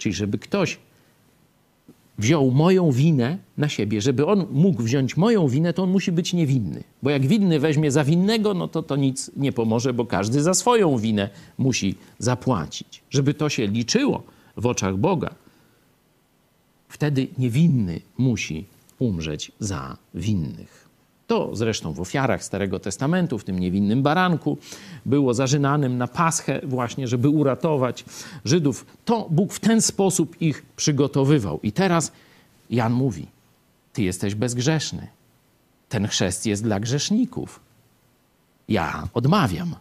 Czyli 0.00 0.14
żeby 0.14 0.38
ktoś 0.38 0.78
wziął 2.18 2.50
moją 2.50 2.92
winę 2.92 3.38
na 3.58 3.68
siebie, 3.68 4.00
żeby 4.00 4.26
on 4.26 4.46
mógł 4.50 4.82
wziąć 4.82 5.16
moją 5.16 5.48
winę, 5.48 5.72
to 5.72 5.82
on 5.82 5.90
musi 5.90 6.12
być 6.12 6.32
niewinny. 6.32 6.84
Bo 7.02 7.10
jak 7.10 7.26
winny 7.26 7.60
weźmie 7.60 7.90
za 7.90 8.04
winnego, 8.04 8.54
no 8.54 8.68
to 8.68 8.82
to 8.82 8.96
nic 8.96 9.30
nie 9.36 9.52
pomoże, 9.52 9.92
bo 9.92 10.06
każdy 10.06 10.42
za 10.42 10.54
swoją 10.54 10.98
winę 10.98 11.30
musi 11.58 11.94
zapłacić. 12.18 13.02
Żeby 13.10 13.34
to 13.34 13.48
się 13.48 13.66
liczyło 13.66 14.22
w 14.56 14.66
oczach 14.66 14.96
Boga, 14.96 15.34
wtedy 16.88 17.28
niewinny 17.38 18.00
musi 18.18 18.64
umrzeć 18.98 19.52
za 19.58 19.96
winnych. 20.14 20.79
To 21.30 21.56
zresztą 21.56 21.92
w 21.92 22.00
ofiarach 22.00 22.44
Starego 22.44 22.78
Testamentu, 22.78 23.38
w 23.38 23.44
tym 23.44 23.58
niewinnym 23.58 24.02
baranku, 24.02 24.58
było 25.06 25.34
zażynanym 25.34 25.98
na 25.98 26.06
Paschę 26.08 26.60
właśnie, 26.64 27.08
żeby 27.08 27.28
uratować 27.28 28.04
Żydów. 28.44 28.86
To 29.04 29.26
Bóg 29.30 29.52
w 29.52 29.60
ten 29.60 29.82
sposób 29.82 30.36
ich 30.40 30.62
przygotowywał. 30.76 31.60
I 31.62 31.72
teraz 31.72 32.12
Jan 32.70 32.92
mówi, 32.92 33.26
ty 33.92 34.02
jesteś 34.02 34.34
bezgrzeszny. 34.34 35.06
Ten 35.88 36.08
chrzest 36.08 36.46
jest 36.46 36.62
dla 36.62 36.80
grzeszników. 36.80 37.60
Ja 38.68 39.08
odmawiam. 39.14 39.74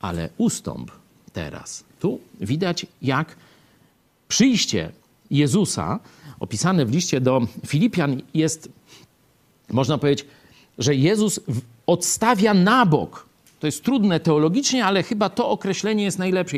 Ale 0.00 0.28
ustąp 0.36 0.90
teraz. 1.32 1.84
Tu 2.00 2.20
widać, 2.40 2.86
jak 3.02 3.36
przyjście 4.28 4.92
Jezusa, 5.30 5.98
opisane 6.40 6.86
w 6.86 6.92
liście 6.92 7.20
do 7.20 7.46
Filipian, 7.66 8.22
jest, 8.34 8.77
można 9.70 9.98
powiedzieć, 9.98 10.26
że 10.78 10.94
Jezus 10.94 11.40
odstawia 11.86 12.54
na 12.54 12.86
bok. 12.86 13.26
To 13.60 13.66
jest 13.66 13.84
trudne 13.84 14.20
teologicznie, 14.20 14.84
ale 14.84 15.02
chyba 15.02 15.28
to 15.28 15.50
określenie 15.50 16.04
jest 16.04 16.18
najlepsze. 16.18 16.56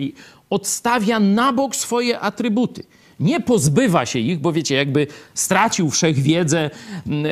Odstawia 0.50 1.20
na 1.20 1.52
bok 1.52 1.76
swoje 1.76 2.20
atrybuty. 2.20 2.82
Nie 3.20 3.40
pozbywa 3.40 4.06
się 4.06 4.18
ich, 4.18 4.38
bo 4.38 4.52
wiecie, 4.52 4.74
jakby 4.74 5.06
stracił 5.34 5.90
wszechwiedzę, 5.90 6.70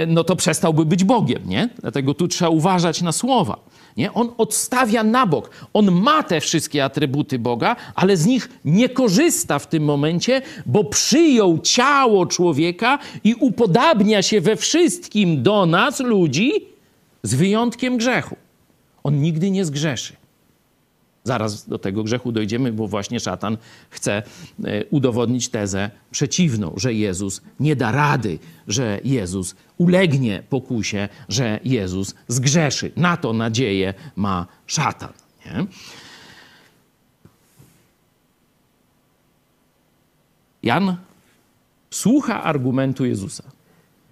no 0.07 0.25
to 0.25 0.37
przestałby 0.37 0.85
być 0.85 1.05
Bogiem, 1.05 1.43
nie? 1.47 1.69
Dlatego 1.81 2.15
tu 2.15 2.29
trzeba 2.29 2.51
uważać 2.51 3.03
na 3.03 3.13
słowa. 3.13 3.57
Nie? 3.99 4.13
On 4.15 4.33
odstawia 4.39 5.05
na 5.05 5.27
bok. 5.27 5.51
On 5.73 5.91
ma 5.91 6.23
te 6.23 6.41
wszystkie 6.41 6.85
atrybuty 6.85 7.39
Boga, 7.39 7.77
ale 7.95 8.17
z 8.17 8.27
nich 8.27 8.49
nie 8.65 8.89
korzysta 8.89 9.59
w 9.59 9.67
tym 9.67 9.85
momencie, 9.85 10.43
bo 10.67 10.85
przyjął 10.85 11.59
ciało 11.59 12.27
człowieka 12.27 12.99
i 13.25 13.35
upodabnia 13.35 14.23
się 14.23 14.41
we 14.41 14.57
wszystkim 14.57 15.43
do 15.43 15.67
nas, 15.67 16.01
ludzi, 16.01 16.53
z 17.23 17.35
wyjątkiem 17.35 17.97
grzechu. 17.97 18.37
On 19.05 19.21
nigdy 19.21 19.51
nie 19.51 19.65
zgrzeszy. 19.65 20.17
Zaraz 21.29 21.69
do 21.69 21.79
tego 21.79 22.03
grzechu 22.05 22.33
dojdziemy, 22.33 22.73
bo 22.73 22.89
właśnie 22.89 23.21
szatan 23.21 23.57
chce 23.91 24.23
e, 24.65 24.85
udowodnić 24.85 25.49
tezę 25.49 25.91
przeciwną, 26.11 26.73
że 26.77 26.95
Jezus 26.95 27.43
nie 27.61 27.77
da 27.77 27.93
rady, 27.93 28.39
że 28.69 29.01
Jezus 29.05 29.55
ulegnie 29.79 30.43
pokusie, 30.49 31.09
że 31.29 31.61
Jezus 31.65 32.15
zgrzeszy. 32.29 32.93
Na 32.97 33.17
to 33.17 33.33
nadzieję 33.33 33.95
ma 34.17 34.47
szatan. 34.67 35.13
Nie? 35.47 35.67
Jan 40.63 40.97
słucha 41.91 42.43
argumentu 42.43 43.05
Jezusa. 43.05 43.58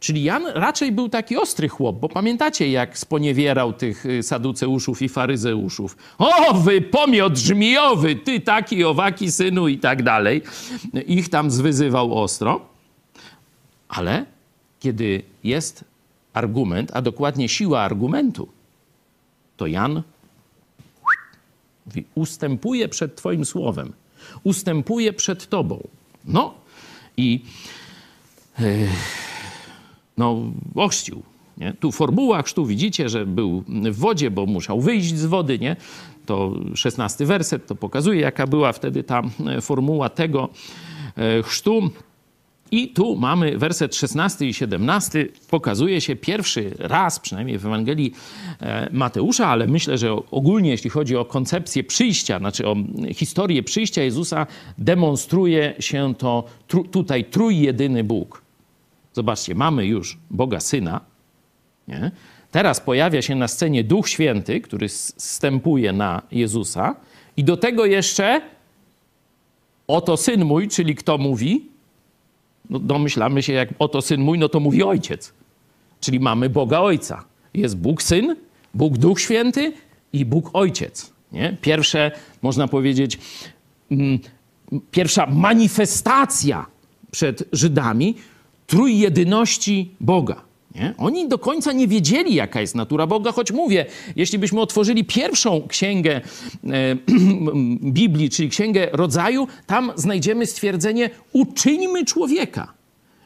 Czyli 0.00 0.22
Jan 0.22 0.46
raczej 0.46 0.92
był 0.92 1.08
taki 1.08 1.36
ostry 1.36 1.68
chłop, 1.68 1.96
bo 2.00 2.08
pamiętacie, 2.08 2.70
jak 2.70 2.98
sponiewierał 2.98 3.72
tych 3.72 4.06
y, 4.06 4.22
saduceuszów 4.22 5.02
i 5.02 5.08
faryzeuszów. 5.08 5.96
O, 6.18 6.54
wy 6.54 6.80
pomiot 6.80 7.36
żmijowy, 7.38 8.16
ty 8.16 8.40
taki, 8.40 8.84
owaki, 8.84 9.32
synu 9.32 9.68
i 9.68 9.78
tak 9.78 10.02
dalej. 10.02 10.42
Ich 11.06 11.28
tam 11.28 11.50
zwyzywał 11.50 12.22
ostro. 12.22 12.60
Ale 13.88 14.26
kiedy 14.80 15.22
jest 15.44 15.84
argument, 16.32 16.90
a 16.94 17.02
dokładnie 17.02 17.48
siła 17.48 17.80
argumentu, 17.80 18.48
to 19.56 19.66
Jan 19.66 20.02
ustępuje 22.14 22.88
przed 22.88 23.16
twoim 23.16 23.44
słowem. 23.44 23.92
Ustępuje 24.44 25.12
przed 25.12 25.48
tobą. 25.48 25.88
No 26.24 26.54
i... 27.16 27.44
Yy 28.58 28.88
no, 30.16 30.42
ochrzcił. 30.74 31.22
Nie? 31.58 31.72
Tu 31.72 31.92
formuła 31.92 32.42
chrztu 32.42 32.66
widzicie, 32.66 33.08
że 33.08 33.26
był 33.26 33.64
w 33.68 33.98
wodzie, 33.98 34.30
bo 34.30 34.46
musiał 34.46 34.80
wyjść 34.80 35.16
z 35.16 35.26
wody. 35.26 35.58
Nie? 35.58 35.76
To 36.26 36.54
szesnasty 36.74 37.26
werset 37.26 37.66
to 37.66 37.74
pokazuje, 37.74 38.20
jaka 38.20 38.46
była 38.46 38.72
wtedy 38.72 39.02
ta 39.02 39.22
e, 39.46 39.60
formuła 39.60 40.08
tego 40.08 40.48
e, 41.16 41.42
chrztu. 41.42 41.90
I 42.70 42.88
tu 42.88 43.16
mamy 43.16 43.58
werset 43.58 43.94
16 43.94 44.46
i 44.46 44.54
17. 44.54 45.28
Pokazuje 45.50 46.00
się 46.00 46.16
pierwszy 46.16 46.74
raz, 46.78 47.20
przynajmniej 47.20 47.58
w 47.58 47.66
Ewangelii 47.66 48.12
e, 48.60 48.88
Mateusza, 48.92 49.48
ale 49.48 49.66
myślę, 49.66 49.98
że 49.98 50.12
ogólnie, 50.30 50.70
jeśli 50.70 50.90
chodzi 50.90 51.16
o 51.16 51.24
koncepcję 51.24 51.84
przyjścia, 51.84 52.38
znaczy 52.38 52.68
o 52.68 52.76
historię 53.14 53.62
przyjścia 53.62 54.02
Jezusa, 54.02 54.46
demonstruje 54.78 55.74
się 55.80 56.14
to 56.18 56.44
tutaj 56.90 57.24
trójjedyny 57.24 58.04
Bóg. 58.04 58.45
Zobaczcie, 59.16 59.54
mamy 59.54 59.86
już 59.86 60.18
Boga 60.30 60.60
Syna. 60.60 61.00
Nie? 61.88 62.10
Teraz 62.50 62.80
pojawia 62.80 63.22
się 63.22 63.34
na 63.34 63.48
scenie 63.48 63.84
Duch 63.84 64.08
Święty, 64.08 64.60
który 64.60 64.88
zstępuje 64.88 65.92
na 65.92 66.22
Jezusa. 66.32 66.96
I 67.36 67.44
do 67.44 67.56
tego 67.56 67.84
jeszcze 67.84 68.40
oto 69.86 70.16
syn 70.16 70.44
mój, 70.44 70.68
czyli 70.68 70.94
kto 70.94 71.18
mówi? 71.18 71.68
No 72.70 72.78
domyślamy 72.78 73.42
się, 73.42 73.52
jak 73.52 73.68
oto 73.78 74.02
syn 74.02 74.20
mój, 74.20 74.38
no 74.38 74.48
to 74.48 74.60
mówi 74.60 74.82
ojciec. 74.82 75.32
Czyli 76.00 76.20
mamy 76.20 76.50
Boga 76.50 76.80
Ojca. 76.80 77.24
Jest 77.54 77.76
Bóg 77.76 78.02
Syn, 78.02 78.36
Bóg 78.74 78.98
Duch 78.98 79.20
Święty 79.20 79.72
i 80.12 80.24
Bóg 80.24 80.50
Ojciec. 80.52 81.12
Nie? 81.32 81.56
Pierwsze, 81.60 82.10
można 82.42 82.68
powiedzieć, 82.68 83.18
mm, 83.90 84.18
pierwsza 84.90 85.26
manifestacja 85.26 86.66
przed 87.10 87.44
Żydami 87.52 88.14
trójjedyności 88.66 89.90
Boga. 90.00 90.46
Nie? 90.74 90.94
Oni 90.98 91.28
do 91.28 91.38
końca 91.38 91.72
nie 91.72 91.88
wiedzieli, 91.88 92.34
jaka 92.34 92.60
jest 92.60 92.74
natura 92.74 93.06
Boga, 93.06 93.32
choć 93.32 93.52
mówię, 93.52 93.86
jeśli 94.16 94.38
byśmy 94.38 94.60
otworzyli 94.60 95.04
pierwszą 95.04 95.62
księgę 95.68 96.20
e, 96.64 96.96
Biblii, 97.98 98.30
czyli 98.30 98.48
księgę 98.48 98.88
rodzaju, 98.92 99.48
tam 99.66 99.92
znajdziemy 99.96 100.46
stwierdzenie: 100.46 101.10
uczyńmy 101.32 102.04
człowieka. 102.04 102.72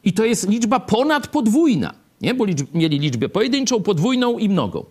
I 0.05 0.13
to 0.13 0.25
jest 0.25 0.49
liczba 0.49 0.81
ponadpodwójna, 0.81 1.95
nie? 2.21 2.35
bo 2.35 2.45
liczb, 2.45 2.67
mieli 2.75 2.99
liczbę 2.99 3.29
pojedynczą, 3.29 3.83
podwójną 3.83 4.39
i 4.39 4.49
mnogą. 4.49 4.85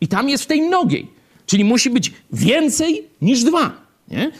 I 0.00 0.08
tam 0.08 0.28
jest 0.28 0.44
w 0.44 0.46
tej 0.46 0.62
mnogiej, 0.62 1.06
czyli 1.46 1.64
musi 1.64 1.90
być 1.90 2.12
więcej 2.32 3.04
niż 3.22 3.44
dwa. 3.44 3.72
Nie? 4.08 4.30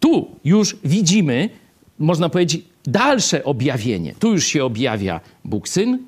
Tu 0.00 0.26
już 0.44 0.76
widzimy, 0.84 1.50
można 1.98 2.28
powiedzieć, 2.28 2.62
dalsze 2.86 3.44
objawienie. 3.44 4.14
Tu 4.18 4.32
już 4.32 4.46
się 4.46 4.64
objawia 4.64 5.20
Bóg 5.44 5.68
Syn, 5.68 5.98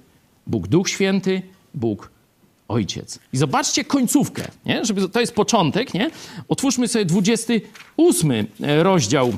Bóg 0.47 0.69
Duch 0.69 0.89
Święty, 0.89 1.43
Bóg 1.75 2.11
Ojciec. 2.69 3.19
I 3.33 3.37
zobaczcie 3.37 3.85
końcówkę, 3.85 4.43
nie? 4.67 4.85
Żeby, 4.85 5.09
to 5.09 5.21
jest 5.21 5.35
początek. 5.35 5.95
Nie? 5.95 6.11
Otwórzmy 6.49 6.89
sobie 6.89 7.05
28 7.05 8.47
rozdział 8.61 9.33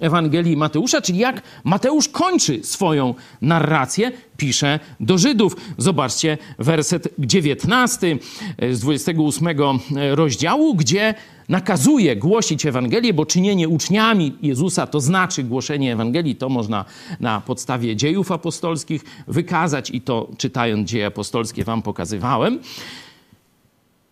Ewangelii 0.00 0.56
Mateusza, 0.56 1.00
czyli 1.00 1.18
jak 1.18 1.42
Mateusz 1.64 2.08
kończy 2.08 2.60
swoją 2.62 3.14
narrację, 3.42 4.12
pisze 4.36 4.80
do 5.00 5.18
Żydów. 5.18 5.56
Zobaczcie 5.78 6.38
werset 6.58 7.08
19 7.18 8.18
z 8.72 8.80
28 8.80 9.48
rozdziału, 10.14 10.74
gdzie 10.74 11.14
nakazuje 11.48 12.16
głosić 12.16 12.66
Ewangelię, 12.66 13.14
bo 13.14 13.26
czynienie 13.26 13.68
uczniami 13.68 14.36
Jezusa 14.42 14.86
to 14.86 15.00
znaczy 15.00 15.44
głoszenie 15.44 15.92
Ewangelii. 15.92 16.36
To 16.36 16.48
można 16.48 16.84
na 17.20 17.40
podstawie 17.40 17.96
dziejów 17.96 18.32
apostolskich 18.32 19.04
wykazać 19.28 19.90
i 19.90 20.00
to 20.00 20.30
czytając 20.38 20.90
dzieje 20.90 21.06
apostolskie 21.06 21.64
wam 21.64 21.82
pokazywałem. 21.82 22.58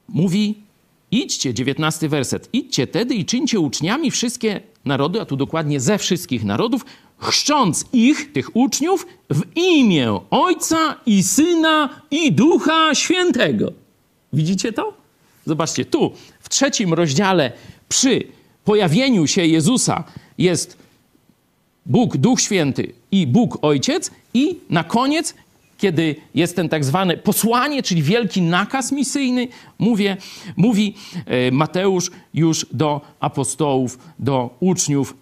Mówi, 0.09 0.59
idźcie, 1.11 1.55
dziewiętnasty 1.55 2.09
werset, 2.09 2.49
idźcie 2.53 2.87
tedy 2.87 3.15
i 3.15 3.25
czyńcie 3.25 3.61
uczniami 3.61 4.11
wszystkie 4.11 4.61
narody, 4.85 5.21
a 5.21 5.25
tu 5.25 5.37
dokładnie 5.37 5.81
ze 5.81 5.99
wszystkich 5.99 6.45
narodów, 6.45 6.85
chrzcząc 7.19 7.85
ich, 7.93 8.33
tych 8.33 8.57
uczniów, 8.57 9.07
w 9.31 9.43
imię 9.57 10.21
Ojca 10.31 10.97
i 11.07 11.23
Syna 11.23 11.89
i 12.11 12.33
Ducha 12.33 12.95
Świętego. 12.95 13.73
Widzicie 14.33 14.73
to? 14.73 14.95
Zobaczcie, 15.47 15.85
tu 15.85 16.13
w 16.41 16.49
trzecim 16.49 16.95
rozdziale 16.95 17.53
przy 17.89 18.25
pojawieniu 18.65 19.27
się 19.27 19.47
Jezusa 19.47 20.05
jest 20.39 20.77
Bóg 21.87 22.17
Duch 22.17 22.41
Święty 22.41 22.93
i 23.11 23.27
Bóg 23.27 23.59
Ojciec 23.63 24.11
i 24.35 24.59
na 24.71 24.85
koniec 24.85 25.35
kiedy 25.85 26.17
jest 26.35 26.57
ten 26.57 26.69
tak 26.69 26.85
zwany 26.85 27.17
posłanie, 27.17 27.83
czyli 27.83 28.03
wielki 28.03 28.43
nakaz 28.43 28.93
misyjny, 28.93 29.49
mówię, 29.79 30.17
mówi 30.57 30.95
e, 31.27 31.51
Mateusz 31.51 32.11
już 32.35 32.67
do 32.73 33.01
apostołów, 33.21 33.99
do 34.19 34.57
uczniów, 34.61 35.17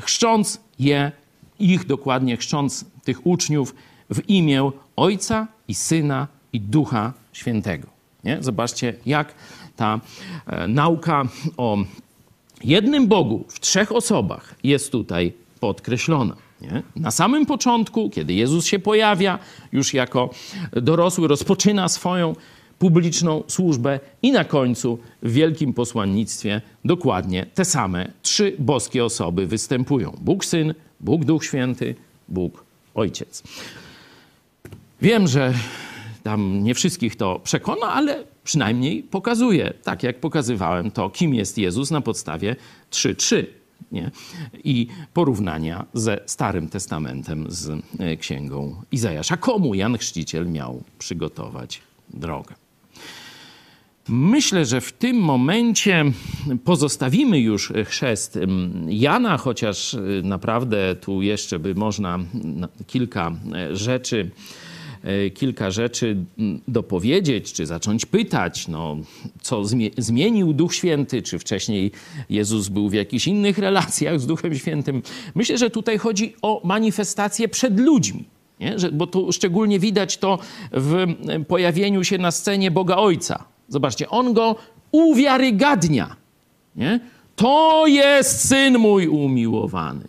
chrzcząc 0.00 0.60
je, 0.78 1.12
ich 1.58 1.86
dokładnie 1.86 2.36
chrzcząc 2.36 2.84
tych 3.04 3.26
uczniów 3.26 3.74
w 4.10 4.28
imię 4.28 4.70
Ojca 4.96 5.46
i 5.68 5.74
Syna 5.74 6.28
i 6.52 6.60
Ducha 6.60 7.12
Świętego. 7.32 7.88
Nie? 8.24 8.38
Zobaczcie, 8.40 8.94
jak 9.06 9.34
ta 9.76 10.00
e, 10.46 10.68
nauka 10.68 11.24
o 11.56 11.76
jednym 12.64 13.06
Bogu 13.06 13.44
w 13.48 13.60
trzech 13.60 13.92
osobach 13.92 14.54
jest 14.64 14.92
tutaj 14.92 15.32
podkreślona. 15.60 16.43
Nie? 16.64 16.82
Na 16.96 17.10
samym 17.10 17.46
początku, 17.46 18.10
kiedy 18.10 18.32
Jezus 18.32 18.66
się 18.66 18.78
pojawia, 18.78 19.38
już 19.72 19.94
jako 19.94 20.30
dorosły, 20.72 21.28
rozpoczyna 21.28 21.88
swoją 21.88 22.34
publiczną 22.78 23.42
służbę 23.46 24.00
i 24.22 24.32
na 24.32 24.44
końcu 24.44 24.98
w 25.22 25.32
wielkim 25.32 25.72
posłannictwie 25.72 26.60
dokładnie 26.84 27.46
te 27.54 27.64
same 27.64 28.12
trzy 28.22 28.56
boskie 28.58 29.04
osoby 29.04 29.46
występują: 29.46 30.18
Bóg 30.20 30.44
Syn, 30.44 30.74
Bóg 31.00 31.24
Duch 31.24 31.44
Święty, 31.44 31.94
Bóg 32.28 32.64
Ojciec. 32.94 33.42
Wiem, 35.02 35.28
że 35.28 35.54
tam 36.22 36.64
nie 36.64 36.74
wszystkich 36.74 37.16
to 37.16 37.40
przekona, 37.44 37.86
ale 37.86 38.24
przynajmniej 38.44 39.02
pokazuje, 39.02 39.72
tak 39.82 40.02
jak 40.02 40.20
pokazywałem 40.20 40.90
to, 40.90 41.10
kim 41.10 41.34
jest 41.34 41.58
Jezus 41.58 41.90
na 41.90 42.00
podstawie 42.00 42.56
3.3 42.90 43.44
nie? 43.92 44.10
i 44.64 44.86
porównania 45.12 45.86
ze 45.94 46.20
Starym 46.26 46.68
Testamentem 46.68 47.46
z 47.48 47.70
e, 47.98 48.16
Księgą 48.16 48.82
Izajasza. 48.92 49.36
Komu 49.36 49.74
Jan 49.74 49.98
Chrzciciel 49.98 50.48
miał 50.48 50.82
przygotować 50.98 51.82
drogę? 52.10 52.54
Myślę, 54.08 54.64
że 54.64 54.80
w 54.80 54.92
tym 54.92 55.16
momencie 55.16 56.04
pozostawimy 56.64 57.38
już 57.38 57.72
chrzest 57.84 58.38
Jana, 58.88 59.38
chociaż 59.38 59.94
e, 59.94 60.00
naprawdę 60.22 60.96
tu 60.96 61.22
jeszcze 61.22 61.58
by 61.58 61.74
można 61.74 62.18
kilka 62.86 63.32
e, 63.54 63.76
rzeczy 63.76 64.30
kilka 65.34 65.70
rzeczy 65.70 66.16
dopowiedzieć, 66.68 67.52
czy 67.52 67.66
zacząć 67.66 68.06
pytać, 68.06 68.68
no, 68.68 68.96
co 69.42 69.62
zmienił 69.98 70.52
Duch 70.52 70.74
Święty, 70.74 71.22
czy 71.22 71.38
wcześniej 71.38 71.92
Jezus 72.30 72.68
był 72.68 72.88
w 72.88 72.92
jakichś 72.94 73.26
innych 73.26 73.58
relacjach 73.58 74.20
z 74.20 74.26
Duchem 74.26 74.54
Świętym. 74.54 75.02
Myślę, 75.34 75.58
że 75.58 75.70
tutaj 75.70 75.98
chodzi 75.98 76.34
o 76.42 76.60
manifestację 76.64 77.48
przed 77.48 77.80
ludźmi. 77.80 78.24
Nie? 78.60 78.78
Że, 78.78 78.92
bo 78.92 79.06
tu 79.06 79.32
szczególnie 79.32 79.78
widać 79.78 80.16
to 80.18 80.38
w 80.72 81.06
pojawieniu 81.48 82.04
się 82.04 82.18
na 82.18 82.30
scenie 82.30 82.70
Boga 82.70 82.96
Ojca. 82.96 83.44
Zobaczcie, 83.68 84.08
on 84.08 84.32
go 84.32 84.56
uwiarygadnia. 84.92 86.16
Nie? 86.76 87.00
To 87.36 87.86
jest 87.86 88.48
syn 88.48 88.78
mój 88.78 89.08
umiłowany. 89.08 90.04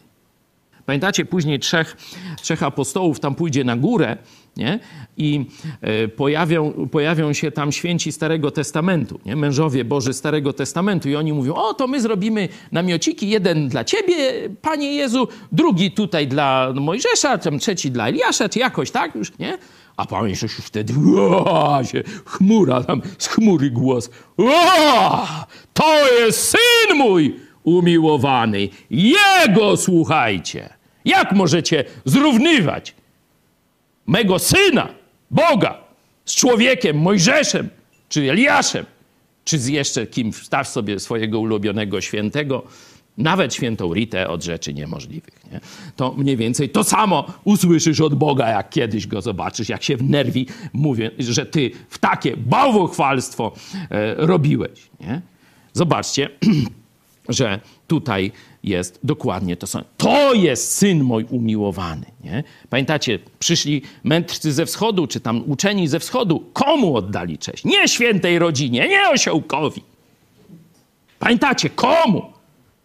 Pamiętacie, 0.86 1.26
później 1.26 1.60
trzech, 1.60 1.98
trzech 2.42 2.64
apostołów 2.64 3.20
tam 3.20 3.36
pójdzie 3.36 3.64
na 3.64 3.78
górę 3.78 4.18
nie? 4.58 4.80
I 5.18 5.46
e, 5.82 6.08
pojawią, 6.08 6.88
pojawią 6.92 7.34
się 7.34 7.52
tam 7.52 7.72
święci 7.72 8.12
Starego 8.12 8.52
Testamentu, 8.52 9.20
nie? 9.26 9.36
mężowie 9.36 9.86
Boży 9.86 10.14
Starego 10.14 10.54
Testamentu 10.54 11.10
i 11.10 11.16
oni 11.16 11.34
mówią, 11.34 11.54
o 11.54 11.74
to 11.74 11.88
my 11.88 12.02
zrobimy 12.02 12.50
namiociki, 12.72 13.30
jeden 13.30 13.70
dla 13.70 13.84
ciebie, 13.84 14.16
Panie 14.62 14.94
Jezu, 14.94 15.28
drugi 15.52 15.92
tutaj 15.92 16.28
dla 16.28 16.74
Mojżesza, 16.76 17.38
tam 17.38 17.60
trzeci 17.60 17.92
dla 17.92 18.08
Eliasza, 18.08 18.50
czy 18.50 18.60
jakoś 18.60 18.92
tak 18.92 19.16
już, 19.16 19.38
nie? 19.40 19.58
A 19.98 20.06
Pan 20.06 20.28
Jezus 20.28 20.58
już 20.58 20.66
wtedy, 20.66 20.94
o, 21.20 21.84
się 21.84 22.04
chmura 22.26 22.84
tam, 22.84 23.02
z 23.18 23.28
chmury 23.28 23.72
głos, 23.72 24.10
o, 24.38 25.28
to 25.74 26.08
jest 26.20 26.50
Syn 26.50 26.98
mój 26.98 27.36
umiłowany, 27.64 28.70
Jego 28.90 29.78
słuchajcie. 29.78 30.70
Jak 31.06 31.32
możecie 31.32 31.84
zrównywać 32.06 32.96
mego 34.08 34.40
syna, 34.40 34.90
Boga, 35.32 35.78
z 36.26 36.36
człowiekiem, 36.36 36.98
Mojżeszem, 36.98 37.70
czy 38.10 38.32
Eliaszem, 38.32 38.86
czy 39.46 39.60
z 39.60 39.68
jeszcze 39.68 40.08
kim, 40.08 40.32
wstaw 40.32 40.68
sobie 40.68 41.00
swojego 41.00 41.40
ulubionego 41.40 42.02
świętego, 42.02 42.64
nawet 43.18 43.54
świętą 43.54 43.94
Ritę 43.94 44.28
od 44.28 44.44
rzeczy 44.44 44.74
niemożliwych. 44.74 45.52
Nie? 45.52 45.60
To 45.96 46.14
mniej 46.18 46.38
więcej 46.38 46.70
to 46.70 46.84
samo 46.84 47.34
usłyszysz 47.44 48.02
od 48.02 48.16
Boga, 48.16 48.50
jak 48.50 48.70
kiedyś 48.70 49.08
go 49.08 49.22
zobaczysz, 49.22 49.70
jak 49.70 49.84
się 49.84 49.98
w 49.98 50.04
nerwi 50.04 50.48
mówię, 50.74 51.12
że 51.20 51.46
ty 51.46 51.72
w 51.90 51.98
takie 51.98 52.38
bałwochwalstwo 52.38 53.54
e, 53.90 54.16
robiłeś. 54.18 54.90
Nie? 55.00 55.22
Zobaczcie, 55.74 56.30
że 57.30 57.60
tutaj 57.88 58.32
jest 58.66 59.00
dokładnie 59.04 59.58
to 59.58 59.68
samo. 59.68 59.86
To 59.98 60.34
jest 60.34 60.72
syn 60.72 61.04
mój 61.04 61.26
umiłowany. 61.30 62.06
Nie? 62.24 62.44
Pamiętacie, 62.70 63.20
przyszli 63.40 63.82
mędrcy 64.04 64.54
ze 64.54 64.66
wschodu, 64.66 65.08
czy 65.08 65.20
tam 65.20 65.44
uczeni 65.48 65.88
ze 65.88 66.00
wschodu. 66.00 66.44
Komu 66.54 66.96
oddali 66.96 67.38
cześć? 67.38 67.66
Nie 67.66 67.88
świętej 67.88 68.40
rodzinie, 68.40 68.88
nie 68.88 69.10
osiołkowi. 69.10 69.82
Pamiętacie, 71.20 71.70
komu 71.70 72.26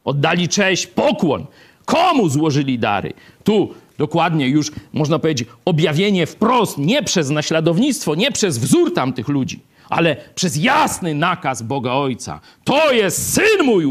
oddali 0.04 0.48
cześć, 0.48 0.86
pokłon? 0.86 1.46
Komu 1.84 2.28
złożyli 2.28 2.78
dary? 2.78 3.12
Tu 3.44 3.74
dokładnie 3.98 4.48
już 4.48 4.72
można 4.92 5.18
powiedzieć 5.18 5.48
objawienie 5.64 6.26
wprost, 6.26 6.78
nie 6.78 7.02
przez 7.02 7.30
naśladownictwo, 7.30 8.14
nie 8.14 8.32
przez 8.32 8.58
wzór 8.58 8.94
tamtych 8.94 9.28
ludzi, 9.28 9.60
ale 9.88 10.16
przez 10.34 10.56
jasny 10.56 11.14
nakaz 11.14 11.62
Boga 11.62 11.92
Ojca. 11.92 12.40
To 12.64 12.92
jest 12.92 13.32
syn 13.32 13.64
mój 13.64 13.84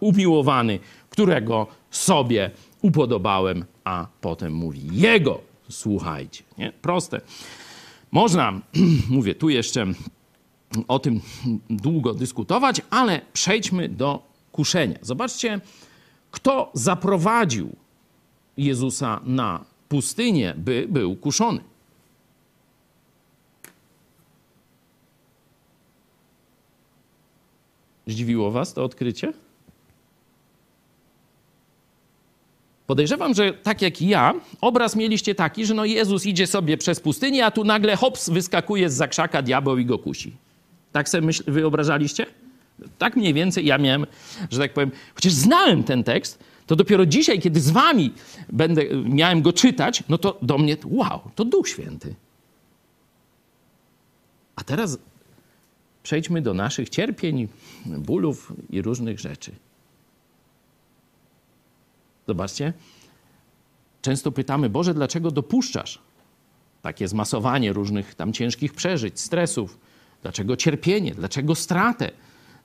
umiłowany, 0.00 0.78
którego 1.10 1.66
sobie 1.90 2.50
upodobałem, 2.82 3.64
a 3.84 4.06
potem 4.20 4.52
mówi 4.52 4.88
Jego 4.92 5.50
słuchajcie. 5.70 6.44
Nie? 6.58 6.72
Proste. 6.72 7.20
Można, 8.10 8.60
mówię 9.10 9.34
tu 9.34 9.48
jeszcze 9.48 9.86
o 10.88 10.98
tym 10.98 11.20
długo 11.70 12.14
dyskutować, 12.14 12.82
ale 12.90 13.20
przejdźmy 13.32 13.88
do 13.88 14.22
kuszenia. 14.52 14.98
Zobaczcie, 15.02 15.60
kto 16.30 16.70
zaprowadził 16.74 17.76
Jezusa 18.56 19.20
na 19.24 19.64
pustynię, 19.88 20.54
by 20.56 20.86
był 20.88 21.16
kuszony. 21.16 21.60
Zdziwiło 28.06 28.50
was 28.50 28.74
to 28.74 28.84
odkrycie? 28.84 29.32
Podejrzewam, 32.90 33.34
że 33.34 33.52
tak 33.52 33.82
jak 33.82 34.02
ja, 34.02 34.34
obraz 34.60 34.96
mieliście 34.96 35.34
taki, 35.34 35.66
że 35.66 35.74
no 35.74 35.84
Jezus 35.84 36.26
idzie 36.26 36.46
sobie 36.46 36.78
przez 36.78 37.00
pustynię, 37.00 37.46
a 37.46 37.50
tu 37.50 37.64
nagle 37.64 37.96
hops, 37.96 38.28
wyskakuje 38.28 38.90
z 38.90 38.94
zakrzaka 38.94 39.42
diabeł 39.42 39.78
i 39.78 39.84
go 39.84 39.98
kusi. 39.98 40.32
Tak 40.92 41.08
sobie 41.08 41.26
myśl, 41.26 41.42
wyobrażaliście? 41.46 42.26
Tak 42.98 43.16
mniej 43.16 43.34
więcej 43.34 43.66
ja 43.66 43.78
miałem, 43.78 44.06
że 44.50 44.58
tak 44.58 44.72
powiem, 44.72 44.90
chociaż 45.14 45.32
znałem 45.32 45.84
ten 45.84 46.04
tekst, 46.04 46.38
to 46.66 46.76
dopiero 46.76 47.06
dzisiaj, 47.06 47.40
kiedy 47.40 47.60
z 47.60 47.70
wami 47.70 48.12
będę, 48.52 48.82
miałem 49.04 49.42
go 49.42 49.52
czytać, 49.52 50.02
no 50.08 50.18
to 50.18 50.38
do 50.42 50.58
mnie, 50.58 50.76
wow, 50.84 51.20
to 51.34 51.44
Duch 51.44 51.68
Święty. 51.68 52.14
A 54.56 54.64
teraz 54.64 54.98
przejdźmy 56.02 56.42
do 56.42 56.54
naszych 56.54 56.88
cierpień, 56.88 57.48
bólów 57.86 58.52
i 58.70 58.82
różnych 58.82 59.20
rzeczy. 59.20 59.52
Zobaczcie, 62.30 62.72
często 64.02 64.32
pytamy, 64.32 64.68
Boże, 64.70 64.94
dlaczego 64.94 65.30
dopuszczasz 65.30 65.98
takie 66.82 67.08
zmasowanie 67.08 67.72
różnych 67.72 68.14
tam 68.14 68.32
ciężkich 68.32 68.74
przeżyć, 68.74 69.20
stresów? 69.20 69.78
Dlaczego 70.22 70.56
cierpienie? 70.56 71.14
Dlaczego 71.14 71.54
stratę? 71.54 72.10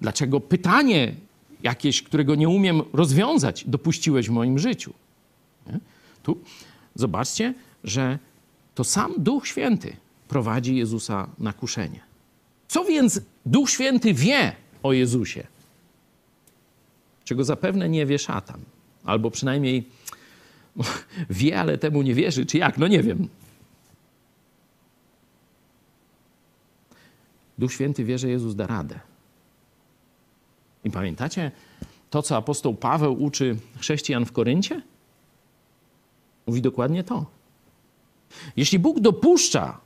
Dlaczego 0.01 0.39
pytanie 0.39 1.15
jakieś, 1.63 2.03
którego 2.03 2.35
nie 2.35 2.49
umiem 2.49 2.81
rozwiązać, 2.93 3.63
dopuściłeś 3.67 4.27
w 4.27 4.31
moim 4.31 4.59
życiu? 4.59 4.93
Nie? 5.67 5.79
Tu 6.23 6.41
zobaczcie, 6.95 7.53
że 7.83 8.19
to 8.75 8.83
sam 8.83 9.13
Duch 9.17 9.47
Święty 9.47 9.95
prowadzi 10.27 10.75
Jezusa 10.75 11.27
na 11.39 11.53
kuszenie. 11.53 11.99
Co 12.67 12.85
więc 12.85 13.21
Duch 13.45 13.69
Święty 13.69 14.13
wie 14.13 14.55
o 14.83 14.93
Jezusie? 14.93 15.47
Czego 17.23 17.43
zapewne 17.43 17.89
nie 17.89 18.05
wie 18.05 18.19
szatan 18.19 18.74
albo 19.05 19.31
przynajmniej 19.31 19.89
wie, 21.29 21.59
ale 21.59 21.77
temu 21.77 22.01
nie 22.01 22.13
wierzy, 22.13 22.45
czy 22.45 22.57
jak, 22.57 22.77
no 22.77 22.87
nie 22.87 23.03
wiem. 23.03 23.27
Duch 27.57 27.73
Święty 27.73 28.03
wie, 28.03 28.17
że 28.17 28.29
Jezus 28.29 28.55
da 28.55 28.67
radę. 28.67 28.99
I 30.83 30.91
pamiętacie 30.91 31.51
to, 32.09 32.21
co 32.21 32.37
apostoł 32.37 32.75
Paweł 32.75 33.23
uczy 33.23 33.57
chrześcijan 33.79 34.25
w 34.25 34.31
Koryncie? 34.31 34.81
Mówi 36.47 36.61
dokładnie 36.61 37.03
to. 37.03 37.25
Jeśli 38.55 38.79
Bóg 38.79 38.99
dopuszcza 38.99 39.79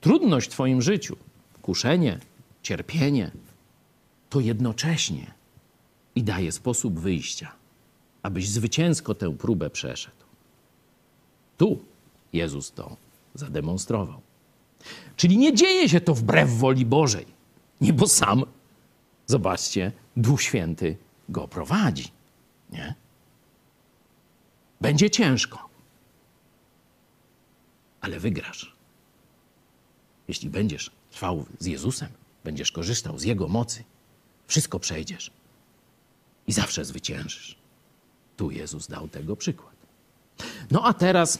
trudność 0.00 0.48
w 0.48 0.50
Twoim 0.50 0.82
życiu, 0.82 1.16
kuszenie, 1.62 2.18
cierpienie, 2.62 3.30
to 4.30 4.40
jednocześnie 4.40 5.34
i 6.14 6.22
daje 6.22 6.52
sposób 6.52 7.00
wyjścia 7.00 7.52
abyś 8.28 8.48
zwycięsko 8.48 9.14
tę 9.14 9.36
próbę 9.36 9.70
przeszedł. 9.70 10.24
Tu 11.58 11.84
Jezus 12.32 12.72
to 12.72 12.96
zademonstrował. 13.34 14.20
Czyli 15.16 15.38
nie 15.38 15.54
dzieje 15.54 15.88
się 15.88 16.00
to 16.00 16.14
wbrew 16.14 16.50
woli 16.50 16.86
Bożej. 16.86 17.26
Nie, 17.80 17.92
bo 17.92 18.08
sam, 18.08 18.44
zobaczcie, 19.26 19.92
Duch 20.16 20.42
Święty 20.42 20.96
go 21.28 21.48
prowadzi. 21.48 22.10
Nie? 22.70 22.94
Będzie 24.80 25.10
ciężko. 25.10 25.68
ale 28.00 28.20
wygrasz. 28.20 28.72
Jeśli 30.28 30.50
będziesz 30.50 30.90
trwał 31.10 31.46
z 31.58 31.66
Jezusem, 31.66 32.08
będziesz 32.44 32.72
korzystał 32.72 33.18
z 33.18 33.22
Jego 33.22 33.48
mocy, 33.48 33.84
wszystko 34.46 34.78
przejdziesz 34.80 35.30
i 36.46 36.52
zawsze 36.52 36.84
zwyciężysz. 36.84 37.57
Tu 38.38 38.50
Jezus 38.50 38.86
dał 38.86 39.08
tego 39.08 39.36
przykład. 39.36 39.74
No 40.70 40.82
a 40.84 40.92
teraz 40.92 41.38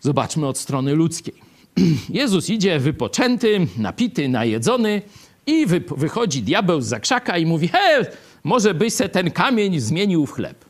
zobaczmy 0.00 0.46
od 0.46 0.58
strony 0.58 0.94
ludzkiej. 0.94 1.34
Jezus 2.20 2.50
idzie 2.50 2.80
wypoczęty, 2.80 3.66
napity, 3.76 4.28
najedzony 4.28 5.02
i 5.46 5.66
wy, 5.66 5.80
wychodzi 5.80 6.42
diabeł 6.42 6.80
z 6.80 6.86
zakrzaka 6.86 7.38
i 7.38 7.46
mówi: 7.46 7.68
He, 7.68 8.06
może 8.44 8.74
byś 8.74 8.94
se 8.94 9.08
ten 9.08 9.30
kamień 9.30 9.80
zmienił 9.80 10.26
w 10.26 10.32
chleb. 10.32 10.64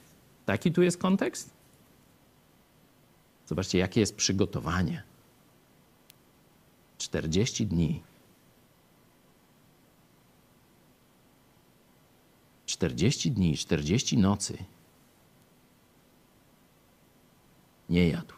Taki 0.47 0.73
tu 0.73 0.83
jest 0.83 0.99
kontekst? 0.99 1.51
Zobaczcie, 3.47 3.79
jakie 3.79 4.01
jest 4.01 4.17
przygotowanie. 4.17 5.03
40 6.99 7.67
dni. 7.67 8.03
40 12.67 13.31
dni, 13.31 13.57
40 13.57 14.19
nocy 14.19 14.59
nie 17.89 18.09
jadł. 18.09 18.35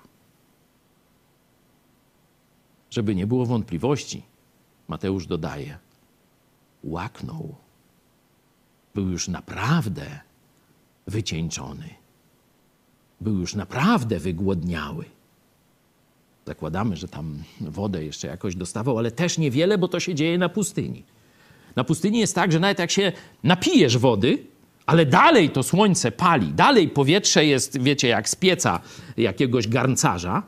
Żeby 2.90 3.14
nie 3.14 3.26
było 3.26 3.46
wątpliwości, 3.46 4.22
Mateusz 4.88 5.26
dodaje, 5.26 5.78
łaknął. 6.84 7.54
Był 8.94 9.08
już 9.08 9.28
naprawdę 9.28 10.20
wycieńczony. 11.06 11.88
Był 13.20 13.38
już 13.38 13.54
naprawdę 13.54 14.18
wygłodniały. 14.18 15.04
Zakładamy, 16.46 16.96
że 16.96 17.08
tam 17.08 17.42
wodę 17.60 18.04
jeszcze 18.04 18.28
jakoś 18.28 18.56
dostawał, 18.56 18.98
ale 18.98 19.10
też 19.10 19.38
niewiele, 19.38 19.78
bo 19.78 19.88
to 19.88 20.00
się 20.00 20.14
dzieje 20.14 20.38
na 20.38 20.48
pustyni. 20.48 21.04
Na 21.76 21.84
pustyni 21.84 22.18
jest 22.18 22.34
tak, 22.34 22.52
że 22.52 22.60
nawet 22.60 22.78
jak 22.78 22.90
się 22.90 23.12
napijesz 23.42 23.98
wody, 23.98 24.46
ale 24.90 25.07
dalej 25.07 25.50
to 25.50 25.62
słońce 25.62 26.12
pali, 26.12 26.53
dalej 26.53 26.88
powietrze 26.88 27.44
jest, 27.44 27.83
wiecie, 27.83 28.09
jak 28.09 28.29
z 28.29 28.35
pieca 28.35 28.81
jakiegoś 29.16 29.68
garncarza, 29.68 30.42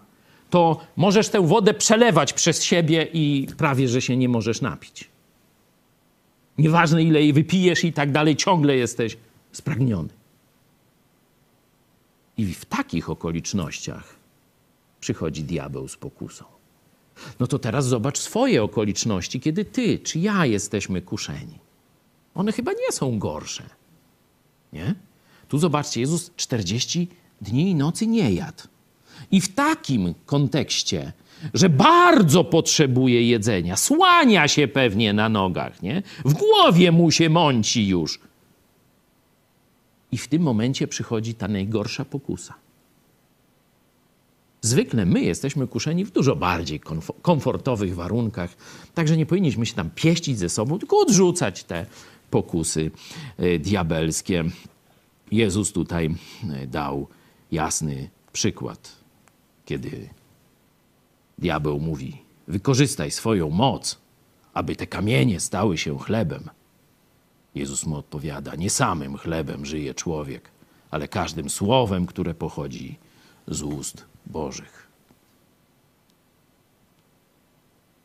to 0.51 0.81
możesz 0.97 1.29
tę 1.29 1.47
wodę 1.47 1.75
przelewać 1.75 2.33
przez 2.33 2.63
siebie 2.63 3.09
i 3.13 3.47
prawie, 3.57 3.89
że 3.89 4.01
się 4.03 4.17
nie 4.17 4.29
możesz 4.29 4.61
napić. 4.61 5.09
Nieważne 6.59 7.03
ile 7.03 7.21
jej 7.21 7.33
wypijesz 7.33 7.85
i 7.85 7.93
tak 7.93 8.13
dalej, 8.13 8.37
ciągle 8.37 8.77
jesteś 8.77 9.17
spragniony. 9.53 10.09
I 12.37 12.55
w 12.55 12.65
takich 12.65 13.11
okolicznościach 13.11 14.17
przychodzi 15.01 15.45
diabeł 15.45 15.89
z 15.89 15.97
pokusą. 15.97 16.45
No 17.41 17.47
to 17.47 17.59
teraz 17.59 17.87
zobacz 17.87 18.19
swoje 18.19 18.63
okoliczności, 18.63 19.41
kiedy 19.41 19.65
ty 19.65 19.99
czy 19.99 20.19
ja 20.19 20.47
jesteśmy 20.47 21.03
kuszeni. 21.03 21.59
One 22.35 22.53
chyba 22.53 22.73
nie 22.73 22.93
są 22.93 23.19
gorsze. 23.19 23.82
Nie? 24.73 24.95
Tu 25.49 25.59
zobaczcie, 25.59 26.01
Jezus 26.01 26.31
40 26.37 27.09
dni 27.41 27.71
i 27.71 27.75
nocy 27.75 28.07
nie 28.07 28.33
jadł. 28.33 28.63
I 29.31 29.41
w 29.41 29.55
takim 29.55 30.15
kontekście, 30.27 31.13
że 31.55 31.69
bardzo 31.69 32.45
potrzebuje 32.45 33.29
jedzenia, 33.29 33.77
słania 33.77 34.49
się 34.49 34.69
pewnie 34.69 35.13
na 35.13 35.29
nogach, 35.29 35.83
nie? 35.83 36.03
W 36.25 36.35
głowie 36.35 36.93
mu 36.93 37.11
się 37.11 37.31
mąci 37.31 37.89
już. 37.89 38.21
I 40.13 40.19
w 40.19 40.29
tym 40.29 40.43
momencie 40.43 40.89
przychodzi 40.89 41.35
ta 41.35 41.49
najgorsza 41.49 42.05
pokusa. 42.05 42.55
Zwykle 44.61 45.07
my 45.07 45.21
jesteśmy 45.21 45.67
kuszeni 45.67 46.05
w 46.05 46.11
dużo 46.11 46.37
bardziej 46.37 46.81
komfortowych 47.23 47.95
warunkach, 47.95 48.57
także 48.95 49.17
nie 49.17 49.27
powinniśmy 49.27 49.67
się 49.67 49.75
tam 49.75 49.91
pieścić 49.91 50.39
ze 50.39 50.49
sobą, 50.49 50.79
tylko 50.79 50.99
odrzucać 50.99 51.65
te 51.65 51.87
pokusy 52.33 52.91
e, 53.39 53.59
diabelskie. 53.59 54.45
Jezus 55.33 55.73
tutaj 55.73 56.05
e, 56.09 56.67
dał 56.67 57.09
jasny 57.53 58.11
przykład, 58.33 58.97
kiedy 59.65 60.09
diabeł 61.39 61.81
mówi: 61.81 62.23
Wykorzystaj 62.49 63.11
swoją 63.11 63.51
moc, 63.51 63.99
aby 64.55 64.77
te 64.77 64.87
kamienie 64.87 65.41
stały 65.41 65.79
się 65.79 65.99
chlebem. 65.99 66.51
Jezus 67.55 67.87
mu 67.87 67.97
odpowiada: 67.97 68.55
Nie 68.57 68.71
samym 68.71 69.17
chlebem 69.17 69.67
żyje 69.67 69.95
człowiek, 69.95 70.51
ale 70.91 71.09
każdym 71.09 71.51
słowem, 71.51 72.07
które 72.07 72.35
pochodzi 72.35 72.99
z 73.49 73.63
ust 73.63 74.05
Bożych. 74.27 74.89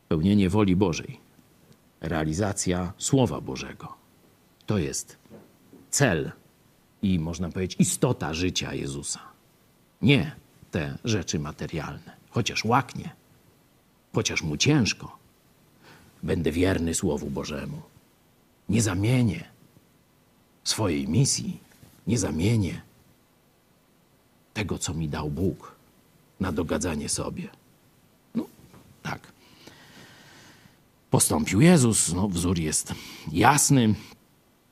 Pełnienie 0.08 0.48
woli 0.50 0.76
Bożej, 0.76 1.20
realizacja 2.00 2.92
Słowa 2.98 3.40
Bożego 3.40 3.97
to 4.68 4.78
jest 4.78 5.16
cel 5.90 6.32
i 7.02 7.18
można 7.18 7.48
powiedzieć 7.48 7.80
istota 7.80 8.34
życia 8.34 8.74
Jezusa. 8.74 9.20
Nie 10.02 10.36
te 10.70 10.98
rzeczy 11.04 11.38
materialne, 11.38 12.16
chociaż 12.30 12.64
łaknie, 12.64 13.10
chociaż 14.12 14.42
mu 14.42 14.56
ciężko. 14.56 15.18
Będę 16.22 16.52
wierny 16.52 16.94
Słowu 16.94 17.30
Bożemu. 17.30 17.82
Nie 18.68 18.82
zamienię 18.82 19.44
swojej 20.64 21.08
misji, 21.08 21.60
nie 22.06 22.18
zamienię 22.18 22.80
tego, 24.54 24.78
co 24.78 24.94
mi 24.94 25.08
dał 25.08 25.30
Bóg 25.30 25.74
na 26.40 26.52
dogadzanie 26.52 27.08
sobie. 27.08 27.48
No, 28.34 28.46
tak. 29.02 29.32
Postąpił 31.10 31.60
Jezus, 31.60 32.12
no, 32.12 32.28
wzór 32.28 32.58
jest 32.58 32.94
jasny. 33.32 33.94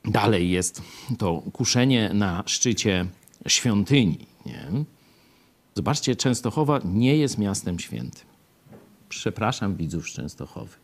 Dalej 0.07 0.51
jest 0.51 0.83
to 1.19 1.43
kuszenie 1.53 2.11
na 2.15 2.43
szczycie 2.47 3.07
świątyni. 3.47 4.19
Nie? 4.47 4.69
Zobaczcie, 5.75 6.17
Częstochowa 6.17 6.81
nie 6.85 7.17
jest 7.17 7.39
miastem 7.39 7.79
świętym. 7.79 8.27
Przepraszam 9.09 9.77
widzów 9.77 10.09
z 10.09 10.13
Częstochowy. 10.13 10.77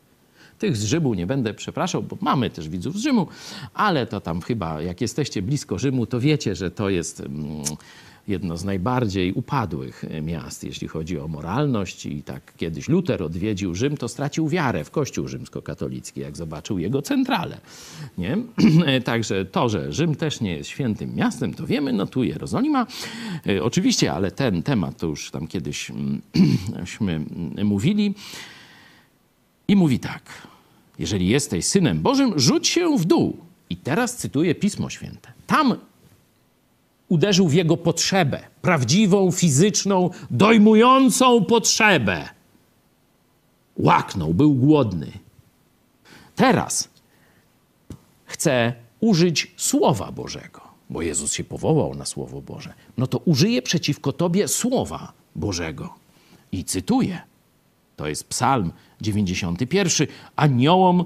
Tych 0.58 0.76
z 0.76 0.84
Rzymu 0.84 1.14
nie 1.14 1.26
będę 1.26 1.54
przepraszał, 1.54 2.02
bo 2.02 2.16
mamy 2.20 2.50
też 2.50 2.68
widzów 2.68 2.96
z 2.96 3.02
Rzymu, 3.02 3.26
ale 3.74 4.06
to 4.06 4.20
tam 4.20 4.40
chyba, 4.40 4.82
jak 4.82 5.00
jesteście 5.00 5.42
blisko 5.42 5.78
Rzymu, 5.78 6.06
to 6.06 6.20
wiecie, 6.20 6.54
że 6.54 6.70
to 6.70 6.90
jest 6.90 7.20
mm, 7.20 7.62
jedno 8.28 8.56
z 8.56 8.64
najbardziej 8.64 9.32
upadłych 9.32 10.04
miast, 10.22 10.64
jeśli 10.64 10.88
chodzi 10.88 11.18
o 11.18 11.28
moralność. 11.28 12.06
I 12.06 12.22
tak 12.22 12.52
kiedyś 12.56 12.88
Luter 12.88 13.22
odwiedził 13.22 13.74
Rzym, 13.74 13.96
to 13.96 14.08
stracił 14.08 14.48
wiarę 14.48 14.84
w 14.84 14.90
Kościół 14.90 15.28
rzymskokatolicki, 15.28 16.20
jak 16.20 16.36
zobaczył 16.36 16.78
jego 16.78 17.02
centralę. 17.02 17.60
Nie? 18.18 18.38
Także 19.04 19.44
to, 19.44 19.68
że 19.68 19.92
Rzym 19.92 20.14
też 20.14 20.40
nie 20.40 20.56
jest 20.56 20.70
świętym 20.70 21.14
miastem, 21.14 21.54
to 21.54 21.66
wiemy, 21.66 21.92
no 21.92 22.06
tu 22.06 22.24
Jerozolima. 22.24 22.86
E, 23.46 23.62
oczywiście, 23.62 24.12
ale 24.12 24.30
ten 24.30 24.62
temat 24.62 24.96
to 24.96 25.06
już 25.06 25.30
tam 25.30 25.46
kiedyśmy 25.46 27.20
mówili. 27.64 28.14
I 29.68 29.76
mówi 29.76 29.98
tak, 29.98 30.22
jeżeli 30.98 31.28
jesteś 31.28 31.64
Synem 31.64 32.00
Bożym, 32.00 32.38
rzuć 32.38 32.68
się 32.68 32.98
w 32.98 33.04
dół. 33.04 33.36
I 33.70 33.76
teraz 33.76 34.16
cytuję 34.16 34.54
Pismo 34.54 34.90
Święte. 34.90 35.32
Tam 35.46 35.74
uderzył 37.12 37.48
w 37.48 37.54
jego 37.54 37.76
potrzebę, 37.76 38.40
prawdziwą, 38.62 39.30
fizyczną, 39.30 40.10
dojmującą 40.30 41.44
potrzebę. 41.44 42.28
Łaknął, 43.76 44.34
był 44.34 44.54
głodny. 44.54 45.12
Teraz 46.36 46.88
chce 48.24 48.72
użyć 49.00 49.54
Słowa 49.56 50.12
Bożego, 50.12 50.60
bo 50.90 51.02
Jezus 51.02 51.32
się 51.32 51.44
powołał 51.44 51.94
na 51.94 52.04
Słowo 52.04 52.40
Boże. 52.40 52.72
No 52.96 53.06
to 53.06 53.18
użyje 53.18 53.62
przeciwko 53.62 54.12
tobie 54.12 54.48
Słowa 54.48 55.12
Bożego. 55.36 55.94
I 56.52 56.64
cytuję. 56.64 57.20
To 57.96 58.08
jest 58.08 58.28
Psalm 58.28 58.72
91. 59.00 60.06
Aniołom 60.36 61.04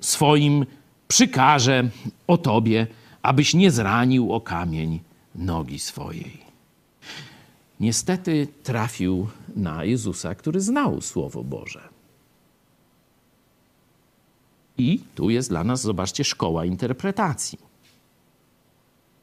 swoim 0.00 0.66
przykaże 1.08 1.88
o 2.26 2.38
tobie, 2.38 2.86
abyś 3.22 3.54
nie 3.54 3.70
zranił 3.70 4.32
o 4.32 4.40
kamień 4.40 5.00
nogi 5.34 5.78
swojej. 5.78 6.38
Niestety 7.80 8.48
trafił 8.62 9.28
na 9.56 9.84
Jezusa, 9.84 10.34
który 10.34 10.60
znał 10.60 11.00
Słowo 11.00 11.44
Boże. 11.44 11.88
I 14.78 15.00
tu 15.14 15.30
jest 15.30 15.48
dla 15.48 15.64
nas, 15.64 15.80
zobaczcie, 15.80 16.24
szkoła 16.24 16.64
interpretacji. 16.64 17.58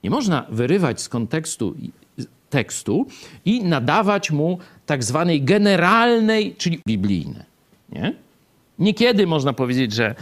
Nie 0.03 0.09
można 0.09 0.45
wyrywać 0.49 1.01
z 1.01 1.09
kontekstu 1.09 1.75
tekstu 2.49 3.05
i 3.45 3.63
nadawać 3.63 4.31
mu 4.31 4.59
tak 4.85 5.03
zwanej 5.03 5.43
generalnej, 5.43 6.55
czyli 6.55 6.81
biblijne. 6.87 7.45
Nie? 7.89 8.13
Niekiedy 8.81 9.27
można 9.27 9.53
powiedzieć, 9.53 9.93
że 9.93 10.15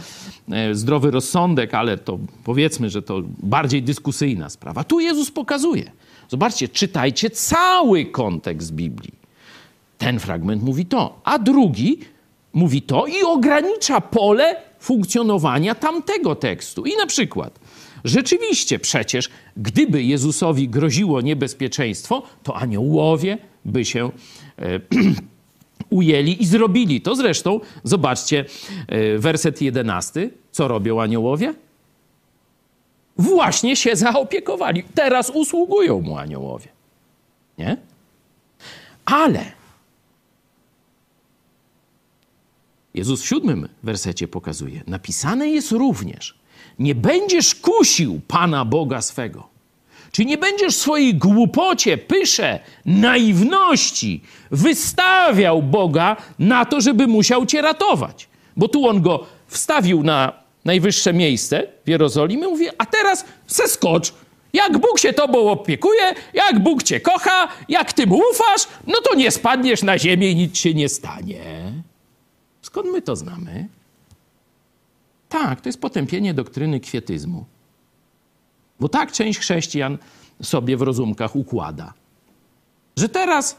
e, 0.50 0.74
zdrowy 0.74 1.10
rozsądek, 1.10 1.74
ale 1.74 1.98
to 1.98 2.18
powiedzmy, 2.44 2.90
że 2.90 3.02
to 3.02 3.22
bardziej 3.42 3.82
dyskusyjna 3.82 4.50
sprawa. 4.50 4.84
Tu 4.84 5.00
Jezus 5.00 5.30
pokazuje. 5.30 5.90
Zobaczcie, 6.28 6.68
czytajcie 6.68 7.30
cały 7.30 8.04
kontekst 8.04 8.72
Biblii. 8.72 9.12
Ten 9.98 10.18
fragment 10.18 10.62
mówi 10.62 10.86
to, 10.86 11.20
a 11.24 11.38
drugi 11.38 11.98
mówi 12.52 12.82
to 12.82 13.06
i 13.06 13.22
ogranicza 13.22 14.00
pole 14.00 14.56
funkcjonowania 14.78 15.74
tamtego 15.74 16.34
tekstu. 16.34 16.84
I 16.84 16.96
na 16.96 17.06
przykład, 17.06 17.58
rzeczywiście 18.04 18.78
przecież, 18.78 19.28
gdyby 19.56 20.02
Jezusowi 20.02 20.68
groziło 20.68 21.20
niebezpieczeństwo, 21.20 22.22
to 22.42 22.56
aniołowie 22.56 23.38
by 23.64 23.84
się 23.84 24.10
e, 24.58 24.80
ujęli 25.90 26.42
i 26.42 26.46
zrobili 26.46 27.00
to. 27.00 27.14
Zresztą, 27.14 27.60
zobaczcie, 27.84 28.44
e, 28.88 29.18
werset 29.18 29.62
jedenasty. 29.62 30.30
Co 30.50 30.68
robią 30.68 31.02
aniołowie? 31.02 31.54
Właśnie 33.16 33.76
się 33.76 33.96
zaopiekowali. 33.96 34.84
Teraz 34.94 35.30
usługują 35.30 36.00
mu 36.00 36.18
aniołowie. 36.18 36.68
Nie? 37.58 37.76
Ale 39.04 39.60
Jezus 42.94 43.22
w 43.22 43.26
siódmym 43.26 43.68
wersecie 43.82 44.28
pokazuje, 44.28 44.82
napisane 44.86 45.48
jest 45.48 45.72
również, 45.72 46.38
nie 46.78 46.94
będziesz 46.94 47.54
kusił 47.54 48.20
Pana 48.28 48.64
Boga 48.64 49.02
swego. 49.02 49.49
Czy 50.12 50.24
nie 50.24 50.38
będziesz 50.38 50.74
swojej 50.76 51.14
głupocie, 51.14 51.98
pysze, 51.98 52.60
naiwności 52.86 54.22
wystawiał 54.50 55.62
Boga 55.62 56.16
na 56.38 56.64
to, 56.64 56.80
żeby 56.80 57.06
musiał 57.06 57.46
cię 57.46 57.62
ratować. 57.62 58.28
Bo 58.56 58.68
tu 58.68 58.88
on 58.88 59.02
go 59.02 59.26
wstawił 59.46 60.02
na 60.02 60.32
najwyższe 60.64 61.12
miejsce 61.12 61.66
w 61.84 61.88
Jerozolimie, 61.88 62.48
mówi, 62.48 62.66
a 62.78 62.86
teraz 62.86 63.24
skocz. 63.46 64.12
Jak 64.52 64.78
Bóg 64.78 64.98
się 64.98 65.12
tobą 65.12 65.50
opiekuje, 65.50 66.14
jak 66.34 66.58
Bóg 66.58 66.82
cię 66.82 67.00
kocha, 67.00 67.48
jak 67.68 67.92
ty 67.92 68.06
mu 68.06 68.20
ufasz, 68.32 68.68
no 68.86 69.00
to 69.00 69.14
nie 69.14 69.30
spadniesz 69.30 69.82
na 69.82 69.98
ziemię 69.98 70.30
i 70.30 70.36
nic 70.36 70.58
się 70.58 70.74
nie 70.74 70.88
stanie. 70.88 71.72
Skąd 72.62 72.92
my 72.92 73.02
to 73.02 73.16
znamy? 73.16 73.68
Tak, 75.28 75.60
to 75.60 75.68
jest 75.68 75.80
potępienie 75.80 76.34
doktryny 76.34 76.80
kwietyzmu. 76.80 77.44
Bo 78.80 78.88
tak 78.88 79.12
część 79.12 79.38
chrześcijan 79.38 79.98
sobie 80.42 80.76
w 80.76 80.82
rozumkach 80.82 81.36
układa. 81.36 81.92
Że 82.96 83.08
teraz 83.08 83.56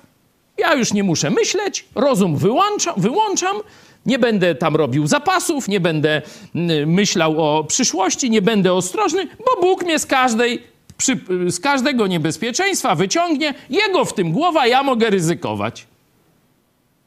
ja 0.57 0.75
już 0.75 0.93
nie 0.93 1.03
muszę 1.03 1.29
myśleć, 1.29 1.85
rozum 1.95 2.37
wyłączam, 2.37 2.93
wyłączam 2.97 3.57
nie 4.05 4.19
będę 4.19 4.55
tam 4.55 4.75
robił 4.75 5.07
zapasów, 5.07 5.67
nie 5.67 5.79
będę 5.79 6.21
myślał 6.85 7.41
o 7.41 7.63
przyszłości, 7.63 8.29
nie 8.29 8.41
będę 8.41 8.73
ostrożny, 8.73 9.27
bo 9.27 9.61
Bóg 9.61 9.83
mnie 9.83 9.99
z 9.99 10.05
każdej 10.05 10.63
przy, 10.97 11.19
z 11.47 11.59
każdego 11.59 12.07
niebezpieczeństwa 12.07 12.95
wyciągnie, 12.95 13.53
jego 13.69 14.05
w 14.05 14.13
tym 14.13 14.31
głowa, 14.31 14.67
ja 14.67 14.83
mogę 14.83 15.09
ryzykować. 15.09 15.87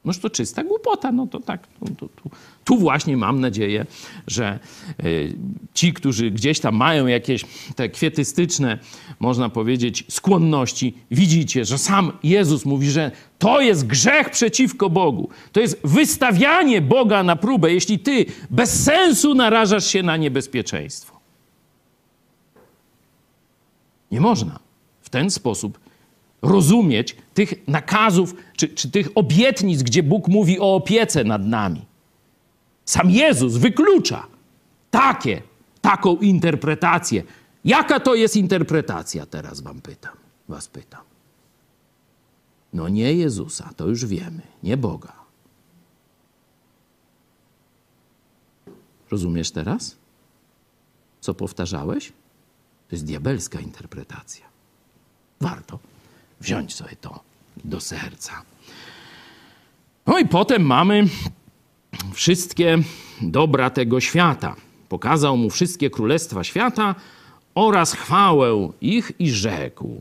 Noż 0.04 0.18
to 0.18 0.30
czysta 0.30 0.64
głupota, 0.64 1.12
no 1.12 1.26
to 1.26 1.40
tak. 1.40 1.60
No 1.80 1.88
to, 1.98 2.08
tu, 2.08 2.30
tu 2.64 2.78
właśnie 2.78 3.16
mam 3.16 3.40
nadzieję, 3.40 3.86
że 4.26 4.58
y, 5.04 5.36
ci, 5.74 5.92
którzy 5.92 6.30
gdzieś 6.30 6.60
tam 6.60 6.76
mają 6.76 7.06
jakieś 7.06 7.44
te 7.76 7.88
kwietystyczne, 7.88 8.78
można 9.20 9.48
powiedzieć, 9.48 10.04
skłonności, 10.08 10.94
widzicie, 11.10 11.64
że 11.64 11.78
sam 11.78 12.12
Jezus 12.22 12.64
mówi, 12.64 12.90
że 12.90 13.10
to 13.38 13.60
jest 13.60 13.86
grzech 13.86 14.30
przeciwko 14.30 14.90
Bogu. 14.90 15.28
To 15.52 15.60
jest 15.60 15.80
wystawianie 15.84 16.80
Boga 16.82 17.22
na 17.22 17.36
próbę, 17.36 17.72
jeśli 17.72 17.98
ty 17.98 18.26
bez 18.50 18.84
sensu 18.84 19.34
narażasz 19.34 19.86
się 19.86 20.02
na 20.02 20.16
niebezpieczeństwo. 20.16 21.20
Nie 24.10 24.20
można 24.20 24.58
w 25.02 25.10
ten 25.10 25.30
sposób 25.30 25.78
rozumieć 26.42 27.16
tych 27.34 27.68
nakazów 27.68 28.34
czy, 28.56 28.68
czy 28.68 28.90
tych 28.90 29.08
obietnic, 29.14 29.82
gdzie 29.82 30.02
Bóg 30.02 30.28
mówi 30.28 30.60
o 30.60 30.74
opiece 30.74 31.24
nad 31.24 31.46
nami. 31.46 31.93
Sam 32.84 33.10
Jezus 33.10 33.56
wyklucza 33.56 34.26
takie, 34.90 35.42
taką 35.80 36.16
interpretację. 36.16 37.22
Jaka 37.64 38.00
to 38.00 38.14
jest 38.14 38.36
interpretacja, 38.36 39.26
teraz 39.26 39.60
wam 39.60 39.80
pytam, 39.80 40.16
was 40.48 40.68
pytam. 40.68 41.00
No 42.72 42.88
nie 42.88 43.14
Jezusa, 43.14 43.70
to 43.76 43.88
już 43.88 44.06
wiemy, 44.06 44.42
nie 44.62 44.76
Boga. 44.76 45.12
Rozumiesz 49.10 49.50
teraz? 49.50 49.96
Co 51.20 51.34
powtarzałeś? 51.34 52.08
To 52.88 52.96
jest 52.96 53.04
diabelska 53.04 53.60
interpretacja. 53.60 54.46
Warto 55.40 55.78
wziąć 56.40 56.74
sobie 56.74 56.96
to 56.96 57.20
do 57.64 57.80
serca. 57.80 58.42
No 60.06 60.18
i 60.18 60.28
potem 60.28 60.62
mamy 60.62 61.08
wszystkie 62.12 62.78
dobra 63.22 63.70
tego 63.70 64.00
świata. 64.00 64.56
Pokazał 64.88 65.36
mu 65.36 65.50
wszystkie 65.50 65.90
królestwa 65.90 66.44
świata 66.44 66.94
oraz 67.54 67.92
chwałę 67.92 68.70
ich 68.80 69.12
i 69.18 69.30
rzekł: 69.30 70.00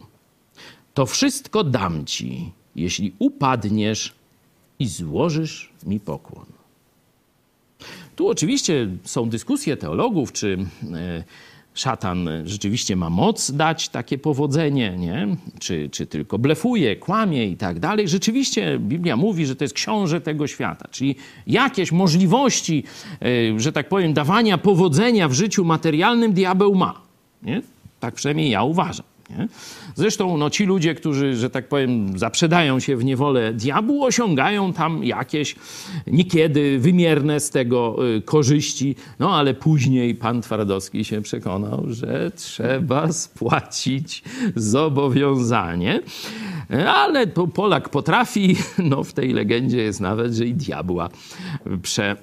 To 0.94 1.06
wszystko 1.06 1.64
dam 1.64 2.06
ci, 2.06 2.52
jeśli 2.76 3.14
upadniesz 3.20 4.14
i 4.80 4.88
złożysz 4.88 5.72
mi 5.86 6.00
pokłon. 6.00 6.46
Tu 8.16 8.30
oczywiście 8.30 8.88
są 9.04 9.30
dyskusje 9.30 9.78
teologów, 9.78 10.32
czy 10.32 10.66
e, 10.94 11.24
szatan 11.74 12.30
rzeczywiście 12.46 12.96
ma 12.96 13.10
moc 13.10 13.52
dać 13.52 13.90
takie 13.90 14.18
powodzenie, 14.18 14.96
nie? 14.98 15.28
Czy, 15.60 15.90
czy 15.90 16.08
tylko 16.08 16.40
blefuje, 16.40 16.96
kłamie 16.96 17.48
i 17.48 17.58
tak 17.58 17.80
dalej. 17.80 18.08
Rzeczywiście 18.08 18.80
Biblia 18.80 19.18
mówi, 19.18 19.46
że 19.46 19.56
to 19.56 19.64
jest 19.64 19.74
książę 19.74 20.22
tego 20.22 20.48
świata, 20.48 20.88
czyli 20.92 21.16
jakieś 21.48 21.92
możliwości, 21.92 22.84
e, 23.22 23.60
że 23.60 23.72
tak 23.72 23.90
powiem, 23.90 24.14
dawania 24.14 24.58
powodzenia 24.58 25.28
w 25.30 25.34
życiu 25.34 25.66
materialnym 25.66 26.34
diabeł 26.34 26.76
ma. 26.76 27.02
Nie? 27.44 27.62
Tak 28.00 28.14
przynajmniej 28.14 28.50
ja 28.50 28.64
uważam. 28.64 29.13
Nie? 29.30 29.48
Zresztą 29.96 30.38
no, 30.38 30.50
ci 30.50 30.66
ludzie, 30.66 30.96
którzy, 30.96 31.36
że 31.36 31.50
tak 31.50 31.68
powiem, 31.68 32.20
zaprzedają 32.20 32.80
się 32.80 32.98
w 32.98 33.06
niewolę 33.06 33.54
diabłu, 33.54 34.04
osiągają 34.04 34.74
tam 34.74 35.04
jakieś 35.04 35.56
niekiedy 36.08 36.80
wymierne 36.80 37.40
z 37.40 37.50
tego 37.50 37.98
y, 38.16 38.22
korzyści, 38.22 38.96
no 39.20 39.36
ale 39.36 39.54
później 39.54 40.16
pan 40.16 40.42
Twardowski 40.42 41.06
się 41.06 41.22
przekonał, 41.22 41.84
że 41.88 42.32
trzeba 42.36 43.12
spłacić 43.24 44.24
zobowiązanie. 44.56 46.00
Ale 46.88 47.28
Polak 47.28 47.90
potrafi, 47.90 48.56
no 48.78 49.04
w 49.04 49.14
tej 49.14 49.34
legendzie 49.34 49.78
jest 49.78 50.02
nawet, 50.02 50.34
że 50.34 50.46
i 50.46 50.54
diabła 50.54 51.10
prze 51.82 52.16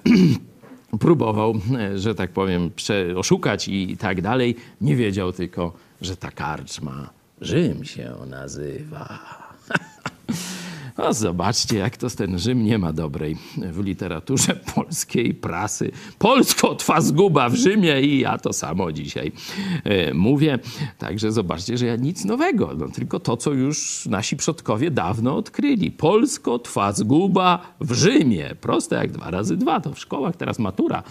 próbował, 1.00 1.54
że 1.94 2.14
tak 2.14 2.30
powiem, 2.30 2.70
oszukać 3.16 3.68
i 3.68 3.96
tak 3.96 4.22
dalej. 4.22 4.56
Nie 4.80 4.96
wiedział 4.96 5.32
tylko, 5.32 5.72
że 6.00 6.16
ta 6.16 6.30
karczma 6.30 7.10
Rzym 7.40 7.84
się 7.84 8.16
nazywa. 8.26 9.18
No 11.00 11.12
zobaczcie, 11.12 11.78
jak 11.78 11.96
to 11.96 12.10
ten 12.10 12.38
Rzym 12.38 12.64
nie 12.64 12.78
ma 12.78 12.92
dobrej 12.92 13.36
w 13.56 13.84
literaturze 13.84 14.54
polskiej 14.74 15.34
prasy. 15.34 15.90
Polsko 16.18 16.74
twa 16.74 17.00
zguba 17.00 17.48
w 17.48 17.54
Rzymie 17.54 18.00
i 18.00 18.20
ja 18.20 18.38
to 18.38 18.52
samo 18.52 18.92
dzisiaj 18.92 19.32
e, 19.84 20.14
mówię. 20.14 20.58
Także 20.98 21.32
zobaczcie, 21.32 21.78
że 21.78 21.86
ja 21.86 21.96
nic 21.96 22.24
nowego, 22.24 22.74
no, 22.78 22.88
tylko 22.88 23.20
to, 23.20 23.36
co 23.36 23.52
już 23.52 24.06
nasi 24.06 24.36
przodkowie 24.36 24.90
dawno 24.90 25.36
odkryli. 25.36 25.90
Polsko 25.90 26.58
twa 26.58 26.92
zguba 26.92 27.74
w 27.80 27.92
Rzymie. 27.92 28.54
Proste 28.60 28.96
jak 28.96 29.12
dwa 29.12 29.30
razy 29.30 29.56
dwa. 29.56 29.80
To 29.80 29.92
w 29.94 29.98
szkołach 29.98 30.36
teraz 30.36 30.58
matura 30.58 31.02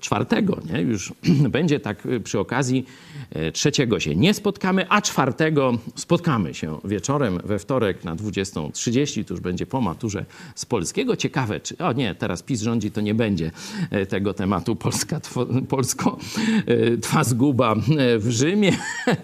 czwartego, 0.00 0.58
nie? 0.72 0.80
Już 0.80 1.12
będzie 1.56 1.80
tak 1.80 2.08
przy 2.24 2.38
okazji 2.38 2.84
e, 3.30 3.52
trzeciego 3.52 4.00
się 4.00 4.16
nie 4.16 4.34
spotkamy, 4.34 4.86
a 4.88 5.02
czwartego 5.02 5.78
spotkamy 5.96 6.54
się 6.54 6.78
wieczorem 6.84 7.38
we 7.44 7.58
wtorek 7.58 8.04
na 8.04 8.16
20.30 8.16 9.29
to 9.30 9.34
już 9.34 9.40
będzie 9.40 9.66
po 9.66 9.80
maturze 9.80 10.24
z 10.54 10.66
polskiego. 10.66 11.16
Ciekawe, 11.16 11.60
czy... 11.60 11.78
O 11.78 11.92
nie, 11.92 12.14
teraz 12.14 12.42
PiS 12.42 12.62
rządzi, 12.62 12.90
to 12.90 13.00
nie 13.00 13.14
będzie 13.14 13.50
e, 13.90 14.06
tego 14.06 14.34
tematu 14.34 14.76
Polska, 14.76 15.20
Polsko 15.68 16.18
e, 16.66 16.96
twa 16.96 17.24
zguba 17.24 17.72
e, 17.72 18.18
w 18.18 18.30
Rzymie. 18.30 18.72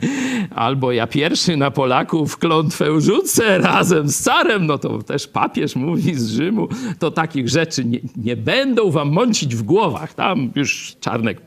Albo 0.55 0.93
ja 0.93 1.07
pierwszy 1.07 1.57
na 1.57 1.71
Polaków 1.71 2.39
klątwę 2.39 3.01
rzucę 3.01 3.59
razem 3.59 4.09
z 4.09 4.23
carem. 4.23 4.67
No 4.67 4.79
to 4.79 5.03
też 5.03 5.27
papież 5.27 5.77
mówi 5.77 6.15
z 6.15 6.29
Rzymu. 6.29 6.69
To 6.99 7.11
takich 7.11 7.49
rzeczy 7.49 7.85
nie, 7.85 7.99
nie 8.17 8.37
będą 8.37 8.91
wam 8.91 9.13
mącić 9.13 9.57
w 9.57 9.63
głowach. 9.63 10.15
Tam 10.15 10.51
już 10.57 10.97
Czarnek 11.01 11.41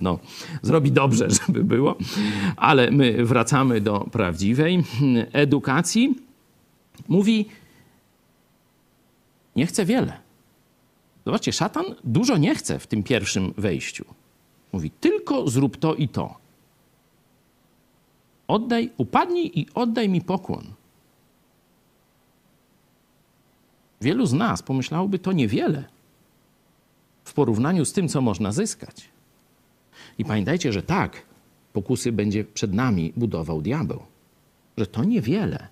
no, 0.00 0.18
zrobi 0.62 0.92
dobrze, 0.92 1.28
żeby 1.46 1.64
było. 1.64 1.96
Ale 2.56 2.90
my 2.90 3.24
wracamy 3.24 3.80
do 3.80 4.00
prawdziwej 4.00 4.84
edukacji. 5.32 6.14
Mówi, 7.08 7.46
nie 9.56 9.66
chce 9.66 9.84
wiele. 9.84 10.20
Zobaczcie, 11.26 11.52
szatan 11.52 11.84
dużo 12.04 12.36
nie 12.36 12.54
chce 12.54 12.78
w 12.78 12.86
tym 12.86 13.02
pierwszym 13.02 13.54
wejściu. 13.56 14.04
Mówi, 14.72 14.90
tylko 14.90 15.48
zrób 15.48 15.76
to 15.76 15.94
i 15.94 16.08
to. 16.08 16.34
Oddaj, 18.48 18.90
upadnij 18.96 19.50
i 19.54 19.66
oddaj 19.74 20.08
mi 20.08 20.20
pokłon. 20.20 20.74
wielu 24.00 24.26
z 24.26 24.32
nas 24.32 24.62
pomyślałoby 24.62 25.18
to 25.18 25.32
niewiele 25.32 25.84
w 27.24 27.32
porównaniu 27.32 27.84
z 27.84 27.92
tym, 27.92 28.08
co 28.08 28.20
można 28.20 28.52
zyskać. 28.52 29.08
I 30.18 30.24
pamiętajcie, 30.24 30.72
że 30.72 30.82
tak, 30.82 31.22
pokusy 31.72 32.12
będzie 32.12 32.44
przed 32.44 32.74
nami 32.74 33.12
budował 33.16 33.62
diabeł. 33.62 34.02
Że 34.76 34.86
to 34.86 35.04
niewiele. 35.04 35.68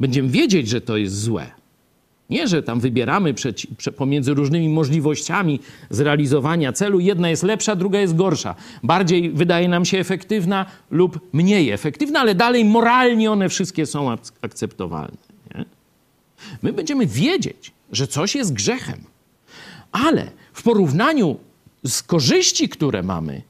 Będziemy 0.00 0.28
wiedzieć, 0.28 0.68
że 0.68 0.80
to 0.80 0.96
jest 0.96 1.20
złe. 1.20 1.50
Nie, 2.30 2.48
że 2.48 2.62
tam 2.62 2.80
wybieramy 2.80 3.34
pomiędzy 3.96 4.34
różnymi 4.34 4.68
możliwościami 4.68 5.60
zrealizowania 5.90 6.72
celu. 6.72 7.00
Jedna 7.00 7.30
jest 7.30 7.42
lepsza, 7.42 7.76
druga 7.76 8.00
jest 8.00 8.16
gorsza. 8.16 8.54
Bardziej 8.82 9.30
wydaje 9.30 9.68
nam 9.68 9.84
się 9.84 9.98
efektywna 9.98 10.66
lub 10.90 11.20
mniej 11.32 11.70
efektywna, 11.70 12.20
ale 12.20 12.34
dalej 12.34 12.64
moralnie 12.64 13.30
one 13.30 13.48
wszystkie 13.48 13.86
są 13.86 14.16
akceptowalne. 14.42 15.16
Nie? 15.54 15.64
My 16.62 16.72
będziemy 16.72 17.06
wiedzieć, 17.06 17.72
że 17.92 18.06
coś 18.06 18.34
jest 18.34 18.52
grzechem, 18.52 19.00
ale 19.92 20.30
w 20.52 20.62
porównaniu 20.62 21.36
z 21.84 22.02
korzyści, 22.02 22.68
które 22.68 23.02
mamy 23.02 23.42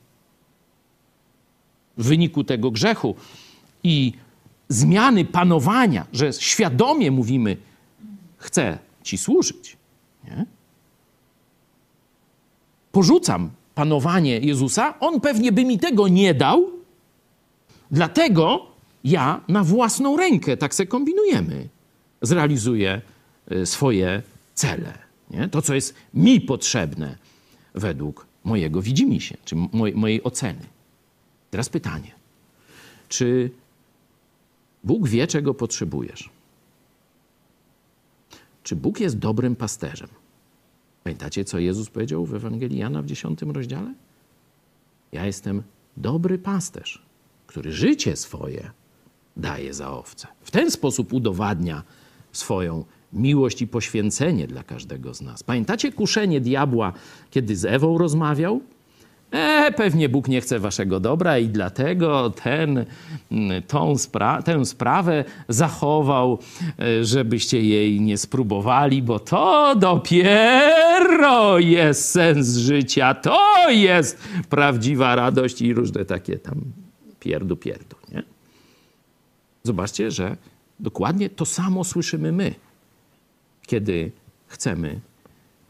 w 1.97 2.05
wyniku 2.05 2.45
tego 2.45 2.71
grzechu 2.71 3.15
i 3.85 4.13
zmiany 4.69 5.25
panowania, 5.25 6.07
że 6.13 6.33
świadomie 6.33 7.11
mówimy, 7.11 7.57
chcę 8.47 8.79
ci 9.03 9.19
służyć, 9.19 9.77
nie? 10.25 10.47
porzucam 12.93 13.51
panowanie 13.75 14.39
Jezusa, 14.39 15.01
on 15.01 15.21
pewnie 15.21 15.53
by 15.53 15.65
mi 15.65 15.79
tego 15.79 16.09
nie 16.09 16.35
dał, 16.35 16.71
dlatego 17.91 18.67
ja 19.05 19.41
na 19.49 19.65
własną 19.65 20.17
rękę, 20.17 20.57
tak 20.57 20.75
se 20.75 20.87
kombinujemy, 20.87 21.69
zrealizuję 22.23 23.03
y, 23.53 23.67
swoje 23.67 24.23
cele. 24.55 24.99
Nie? 25.31 25.49
To, 25.49 25.63
co 25.63 25.75
jest 25.75 25.95
mi 26.15 26.41
potrzebne 26.41 27.19
według 27.75 28.27
mojego 28.45 28.83
widzimisię, 28.83 29.37
czy 29.45 29.57
mojej 29.73 30.23
oceny. 30.23 30.67
Teraz 31.51 31.69
pytanie. 31.69 32.11
Czy 33.09 33.51
Bóg 34.85 35.09
wie, 35.09 35.27
czego 35.27 35.55
potrzebujesz? 35.55 36.31
Czy 38.67 38.77
Bóg 38.77 39.01
jest 39.01 39.19
dobrym 39.19 39.57
pasterzem? 39.57 40.09
Pamiętacie, 41.05 41.45
co 41.45 41.59
Jezus 41.59 41.91
powiedział 41.91 42.27
w 42.27 42.35
Ewangelii 42.35 42.79
Jana 42.79 43.03
w 43.03 43.07
10 43.07 43.43
rozdziale? 43.43 43.95
Ja 45.13 45.27
jestem 45.27 45.63
dobry 45.97 46.39
pasterz, 46.39 47.03
który 47.47 47.73
życie 47.73 48.17
swoje 48.17 48.71
daje 49.37 49.75
za 49.75 49.91
owce. 49.91 50.27
W 50.41 50.51
ten 50.51 50.71
sposób 50.71 51.13
udowadnia 51.13 51.83
swoją 52.33 52.85
miłość 53.13 53.63
i 53.63 53.67
poświęcenie 53.67 54.47
dla 54.47 54.63
każdego 54.63 55.15
z 55.15 55.21
nas. 55.21 55.43
Pamiętacie 55.43 55.93
kuszenie 55.93 56.41
diabła, 56.41 56.93
kiedy 57.31 57.57
z 57.57 57.65
Ewą 57.65 57.99
rozmawiał? 57.99 58.61
E, 59.31 59.73
pewnie 59.73 60.09
Bóg 60.09 60.29
nie 60.29 60.41
chce 60.41 60.59
waszego 60.59 61.01
dobra 61.01 61.39
i 61.39 61.49
dlatego 61.49 62.31
ten, 62.31 62.85
tą 63.69 63.99
spra 63.99 64.43
tę 64.43 64.65
sprawę 64.65 65.25
zachował, 65.49 66.39
e, 66.79 67.05
żebyście 67.05 67.63
jej 67.63 68.01
nie 68.01 68.19
spróbowali, 68.19 69.03
bo 69.03 69.19
to 69.19 69.75
dopiero 69.77 71.59
jest 71.59 72.11
sens 72.11 72.57
życia, 72.57 73.15
to 73.15 73.71
jest 73.71 74.19
prawdziwa 74.51 75.17
radość 75.17 75.63
i 75.63 75.75
różne 75.75 76.05
takie 76.05 76.39
tam 76.39 76.61
pierdu, 77.21 77.57
pierdu, 77.57 77.97
nie? 78.13 78.23
Zobaczcie, 79.63 80.11
że 80.11 80.37
dokładnie 80.81 81.31
to 81.31 81.45
samo 81.45 81.85
słyszymy 81.85 82.33
my 82.33 82.55
kiedy 83.67 84.13
chcemy 84.47 85.01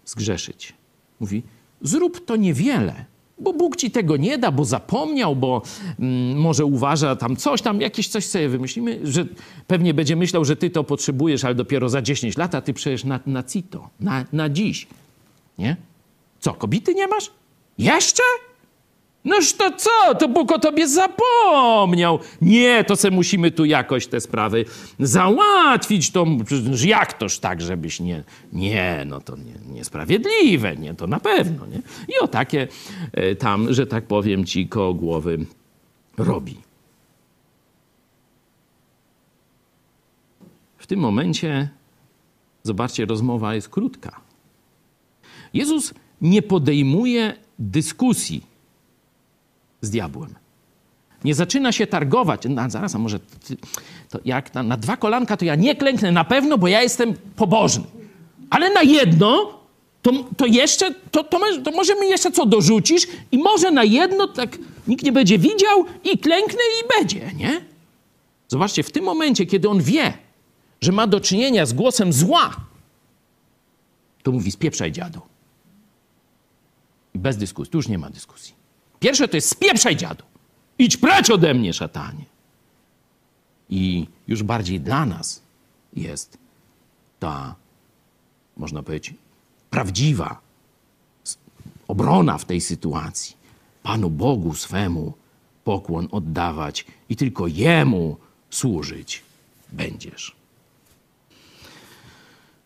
zgrzeszyć. 0.04 0.74
Mówi: 1.20 1.42
Zrób 1.82 2.24
to 2.24 2.36
niewiele, 2.36 3.04
bo 3.38 3.52
Bóg 3.52 3.76
ci 3.76 3.90
tego 3.90 4.16
nie 4.16 4.38
da, 4.38 4.52
bo 4.52 4.64
zapomniał, 4.64 5.36
bo 5.36 5.62
mm, 5.98 6.38
może 6.38 6.64
uważa 6.64 7.16
tam 7.16 7.36
coś, 7.36 7.62
tam 7.62 7.80
jakieś 7.80 8.08
coś 8.08 8.26
sobie 8.26 8.48
wymyślimy, 8.48 9.00
że 9.04 9.26
pewnie 9.66 9.94
będzie 9.94 10.16
myślał, 10.16 10.44
że 10.44 10.56
ty 10.56 10.70
to 10.70 10.84
potrzebujesz, 10.84 11.44
ale 11.44 11.54
dopiero 11.54 11.88
za 11.88 12.02
10 12.02 12.36
lat, 12.36 12.54
a 12.54 12.60
ty 12.60 12.74
przecież 12.74 13.04
na, 13.04 13.20
na 13.26 13.42
cito, 13.42 13.88
na, 14.00 14.24
na 14.32 14.48
dziś. 14.48 14.86
Nie? 15.58 15.76
Co, 16.40 16.54
kobity 16.54 16.94
nie 16.94 17.06
masz? 17.06 17.30
Jeszcze? 17.78 18.22
Noż 19.26 19.52
to 19.52 19.70
co? 19.76 20.14
To 20.18 20.28
Bóg 20.28 20.52
o 20.52 20.58
tobie 20.58 20.88
zapomniał. 20.88 22.18
Nie, 22.40 22.84
to 22.84 22.96
se 22.96 23.10
musimy 23.10 23.50
tu 23.50 23.64
jakoś 23.64 24.06
te 24.06 24.20
sprawy 24.20 24.64
załatwić. 24.98 26.10
To, 26.10 26.26
jak 26.84 27.12
toż 27.12 27.38
tak, 27.38 27.60
żebyś 27.60 28.00
nie... 28.00 28.24
Nie, 28.52 29.04
no 29.06 29.20
to 29.20 29.36
nie, 29.36 29.74
niesprawiedliwe, 29.74 30.76
nie, 30.76 30.94
to 30.94 31.06
na 31.06 31.20
pewno, 31.20 31.66
nie? 31.66 31.78
I 32.08 32.18
o 32.20 32.28
takie 32.28 32.68
e, 33.12 33.34
tam, 33.34 33.74
że 33.74 33.86
tak 33.86 34.04
powiem, 34.04 34.44
ci 34.44 34.68
koło 34.68 34.94
głowy 34.94 35.38
robi. 36.18 36.56
W 40.78 40.86
tym 40.86 41.00
momencie, 41.00 41.68
zobaczcie, 42.62 43.06
rozmowa 43.06 43.54
jest 43.54 43.68
krótka. 43.68 44.20
Jezus 45.54 45.94
nie 46.20 46.42
podejmuje 46.42 47.34
dyskusji 47.58 48.55
z 49.86 49.90
diabłem. 49.90 50.34
Nie 51.24 51.34
zaczyna 51.34 51.72
się 51.72 51.86
targować. 51.86 52.42
No, 52.48 52.70
zaraz, 52.70 52.94
a 52.94 52.98
może 52.98 53.18
ty, 53.20 53.56
to 54.10 54.18
jak 54.24 54.54
na, 54.54 54.62
na, 54.62 54.76
dwa 54.76 54.96
kolanka 54.96 55.36
to 55.36 55.44
ja 55.44 55.54
nie 55.54 55.76
klęknę 55.76 56.12
na 56.12 56.24
pewno, 56.24 56.58
bo 56.58 56.68
ja 56.68 56.82
jestem 56.82 57.14
pobożny. 57.36 57.84
Ale 58.50 58.70
na 58.70 58.82
jedno 58.82 59.58
to, 60.02 60.12
to 60.36 60.46
jeszcze, 60.46 60.94
to, 60.94 61.24
to, 61.24 61.40
to 61.64 61.70
może 61.70 61.94
mi 61.94 62.08
jeszcze 62.08 62.30
co 62.30 62.46
dorzucisz 62.46 63.06
i 63.32 63.38
może 63.38 63.70
na 63.70 63.84
jedno 63.84 64.28
tak 64.28 64.58
nikt 64.86 65.04
nie 65.04 65.12
będzie 65.12 65.38
widział 65.38 65.84
i 66.04 66.18
klęknę 66.18 66.60
i 66.82 66.98
będzie, 66.98 67.32
nie? 67.36 67.60
Zobaczcie, 68.48 68.82
w 68.82 68.90
tym 68.90 69.04
momencie, 69.04 69.46
kiedy 69.46 69.68
on 69.68 69.82
wie, 69.82 70.12
że 70.80 70.92
ma 70.92 71.06
do 71.06 71.20
czynienia 71.20 71.66
z 71.66 71.72
głosem 71.72 72.12
zła, 72.12 72.56
to 74.22 74.32
mówi 74.32 74.50
spieprzaj 74.50 74.92
dziadu. 74.92 75.20
Bez 77.14 77.36
dyskusji, 77.36 77.70
tu 77.70 77.78
już 77.78 77.88
nie 77.88 77.98
ma 77.98 78.10
dyskusji. 78.10 78.54
Pierwsze 79.00 79.28
to 79.28 79.36
jest 79.36 79.48
spieprzaj 79.48 79.96
dziadu. 79.96 80.24
Idź 80.78 80.96
precz 80.96 81.30
ode 81.30 81.54
mnie, 81.54 81.72
szatanie. 81.72 82.24
I 83.70 84.06
już 84.28 84.42
bardziej 84.42 84.80
dla 84.80 85.06
nas 85.06 85.42
jest 85.96 86.38
ta, 87.18 87.54
można 88.56 88.82
powiedzieć, 88.82 89.14
prawdziwa 89.70 90.40
obrona 91.88 92.38
w 92.38 92.44
tej 92.44 92.60
sytuacji. 92.60 93.36
Panu 93.82 94.10
Bogu 94.10 94.54
swemu 94.54 95.12
pokłon 95.64 96.08
oddawać 96.10 96.84
i 97.08 97.16
tylko 97.16 97.46
Jemu 97.46 98.16
służyć 98.50 99.22
będziesz. 99.72 100.36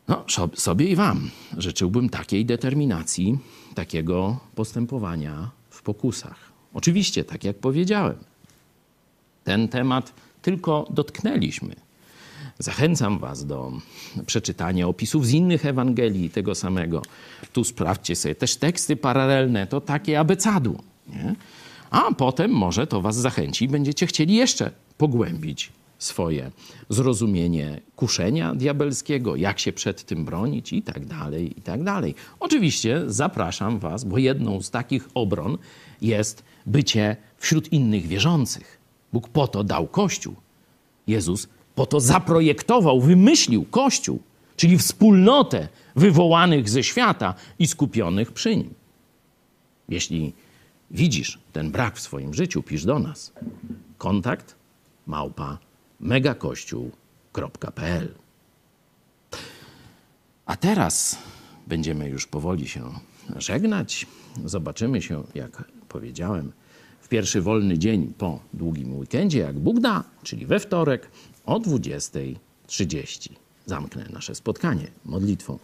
No, 0.08 0.24
sobie 0.54 0.86
i 0.86 0.96
Wam 0.96 1.30
życzyłbym 1.56 2.08
takiej 2.08 2.46
determinacji, 2.46 3.38
takiego 3.74 4.38
postępowania 4.54 5.50
w 5.80 5.82
pokusach. 5.82 6.52
Oczywiście, 6.74 7.24
tak 7.24 7.44
jak 7.44 7.56
powiedziałem, 7.56 8.16
ten 9.44 9.68
temat 9.68 10.12
tylko 10.42 10.86
dotknęliśmy. 10.90 11.74
Zachęcam 12.58 13.18
Was 13.18 13.46
do 13.46 13.72
przeczytania 14.26 14.88
opisów 14.88 15.26
z 15.26 15.32
innych 15.32 15.66
Ewangelii 15.66 16.30
tego 16.30 16.54
samego. 16.54 17.02
Tu 17.52 17.64
sprawdźcie 17.64 18.16
sobie 18.16 18.34
też 18.34 18.56
teksty 18.56 18.96
paralelne, 18.96 19.66
to 19.66 19.80
takie 19.80 20.20
abecadło. 20.20 20.82
Nie? 21.08 21.34
A 21.90 22.14
potem 22.14 22.50
może 22.50 22.86
to 22.86 23.00
Was 23.00 23.16
zachęci 23.16 23.64
i 23.64 23.68
będziecie 23.68 24.06
chcieli 24.06 24.34
jeszcze 24.34 24.70
pogłębić 24.98 25.72
swoje 26.00 26.50
zrozumienie 26.88 27.80
kuszenia 27.96 28.54
diabelskiego, 28.54 29.36
jak 29.36 29.58
się 29.58 29.72
przed 29.72 30.04
tym 30.04 30.24
bronić 30.24 30.72
i 30.72 30.82
tak 30.82 31.06
dalej, 31.06 31.58
i 31.58 31.62
tak 31.62 31.82
dalej. 31.82 32.14
Oczywiście 32.40 33.02
zapraszam 33.06 33.78
Was, 33.78 34.04
bo 34.04 34.18
jedną 34.18 34.62
z 34.62 34.70
takich 34.70 35.08
obron 35.14 35.58
jest 36.02 36.44
bycie 36.66 37.16
wśród 37.36 37.72
innych 37.72 38.06
wierzących. 38.06 38.80
Bóg 39.12 39.28
po 39.28 39.48
to 39.48 39.64
dał 39.64 39.86
Kościół. 39.86 40.34
Jezus 41.06 41.48
po 41.74 41.86
to 41.86 42.00
zaprojektował, 42.00 43.00
wymyślił 43.00 43.64
Kościół, 43.64 44.22
czyli 44.56 44.78
wspólnotę 44.78 45.68
wywołanych 45.96 46.68
ze 46.68 46.82
świata 46.82 47.34
i 47.58 47.66
skupionych 47.66 48.32
przy 48.32 48.56
nim. 48.56 48.74
Jeśli 49.88 50.32
widzisz 50.90 51.38
ten 51.52 51.70
brak 51.70 51.96
w 51.96 52.00
swoim 52.00 52.34
życiu, 52.34 52.62
pisz 52.62 52.84
do 52.84 52.98
nas. 52.98 53.32
Kontakt 53.98 54.54
małpa 55.06 55.58
megakościół.pl. 56.00 58.14
A 60.46 60.56
teraz 60.56 61.18
będziemy 61.66 62.08
już 62.08 62.26
powoli 62.26 62.68
się 62.68 62.92
żegnać. 63.36 64.06
Zobaczymy 64.44 65.02
się, 65.02 65.24
jak 65.34 65.64
powiedziałem, 65.88 66.52
w 67.00 67.08
pierwszy 67.08 67.42
wolny 67.42 67.78
dzień 67.78 68.12
po 68.18 68.40
długim 68.54 68.98
weekendzie, 68.98 69.38
jak 69.38 69.58
Bóg 69.58 69.80
da, 69.80 70.04
czyli 70.22 70.46
we 70.46 70.60
wtorek 70.60 71.10
o 71.46 71.60
20.30. 71.60 73.32
zamknę 73.66 74.06
nasze 74.12 74.34
spotkanie 74.34 74.86
modlitwą. 75.04 75.58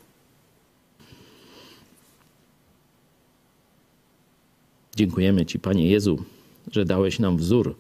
Dziękujemy 4.97 5.47
Ci, 5.47 5.59
Panie 5.59 5.91
Jezu, 5.91 6.25
że 6.73 6.85
dałeś 6.85 7.19
nam 7.19 7.37
wzór, 7.37 7.77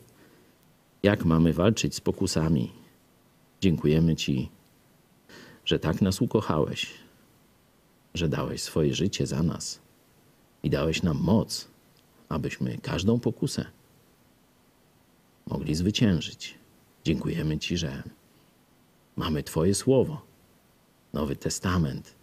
jak 1.06 1.24
mamy 1.24 1.52
walczyć 1.52 1.94
z 1.94 2.00
pokusami. 2.00 2.72
Dziękujemy 3.60 4.16
Ci, 4.16 4.48
że 5.64 5.78
tak 5.78 6.02
nas 6.02 6.20
ukochałeś, 6.20 6.90
że 8.14 8.28
dałeś 8.28 8.62
swoje 8.62 8.94
życie 8.94 9.26
za 9.26 9.42
nas 9.42 9.80
i 10.62 10.70
dałeś 10.70 11.02
nam 11.02 11.18
moc, 11.20 11.68
abyśmy 12.28 12.78
każdą 12.78 13.20
pokusę 13.20 13.64
mogli 15.46 15.74
zwyciężyć. 15.74 16.54
Dziękujemy 17.04 17.58
Ci, 17.58 17.76
że 17.76 18.02
mamy 19.16 19.42
Twoje 19.42 19.74
słowo, 19.74 20.22
Nowy 21.12 21.36
Testament 21.36 22.14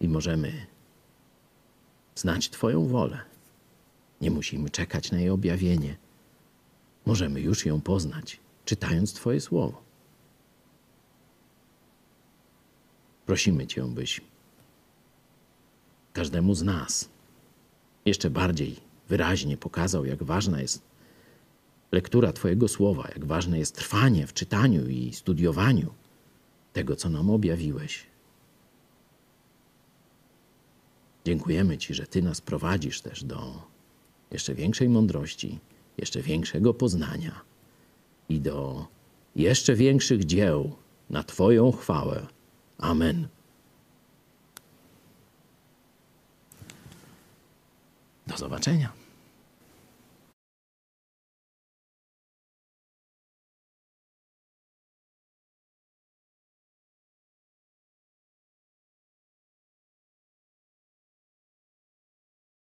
i 0.00 0.08
możemy 0.08 0.66
znać 2.14 2.50
Twoją 2.50 2.86
wolę. 2.86 3.20
Nie 4.20 4.30
musimy 4.30 4.70
czekać 4.70 5.12
na 5.12 5.18
jej 5.18 5.30
objawienie. 5.30 6.01
Możemy 7.06 7.40
już 7.40 7.66
ją 7.66 7.80
poznać, 7.80 8.40
czytając 8.64 9.12
Twoje 9.12 9.40
słowo. 9.40 9.82
Prosimy 13.26 13.66
Cię, 13.66 13.82
byś 13.82 14.20
każdemu 16.12 16.54
z 16.54 16.62
nas 16.62 17.08
jeszcze 18.04 18.30
bardziej 18.30 18.76
wyraźnie 19.08 19.56
pokazał, 19.56 20.04
jak 20.04 20.22
ważna 20.22 20.60
jest 20.60 20.82
lektura 21.92 22.32
Twojego 22.32 22.68
słowa, 22.68 23.08
jak 23.08 23.24
ważne 23.24 23.58
jest 23.58 23.74
trwanie 23.76 24.26
w 24.26 24.34
czytaniu 24.34 24.88
i 24.88 25.12
studiowaniu 25.12 25.94
tego, 26.72 26.96
co 26.96 27.08
nam 27.08 27.30
objawiłeś. 27.30 28.06
Dziękujemy 31.24 31.78
Ci, 31.78 31.94
że 31.94 32.06
Ty 32.06 32.22
nas 32.22 32.40
prowadzisz 32.40 33.00
też 33.00 33.24
do 33.24 33.62
jeszcze 34.30 34.54
większej 34.54 34.88
mądrości, 34.88 35.58
jeszcze 35.98 36.22
większego 36.22 36.74
poznania 36.74 37.40
i 38.28 38.40
do 38.40 38.86
jeszcze 39.36 39.74
większych 39.74 40.24
dzieł 40.24 40.76
na 41.10 41.22
Twoją 41.22 41.72
chwałę. 41.72 42.26
Amen. 42.78 43.28
Do 48.26 48.36
zobaczenia. 48.36 49.01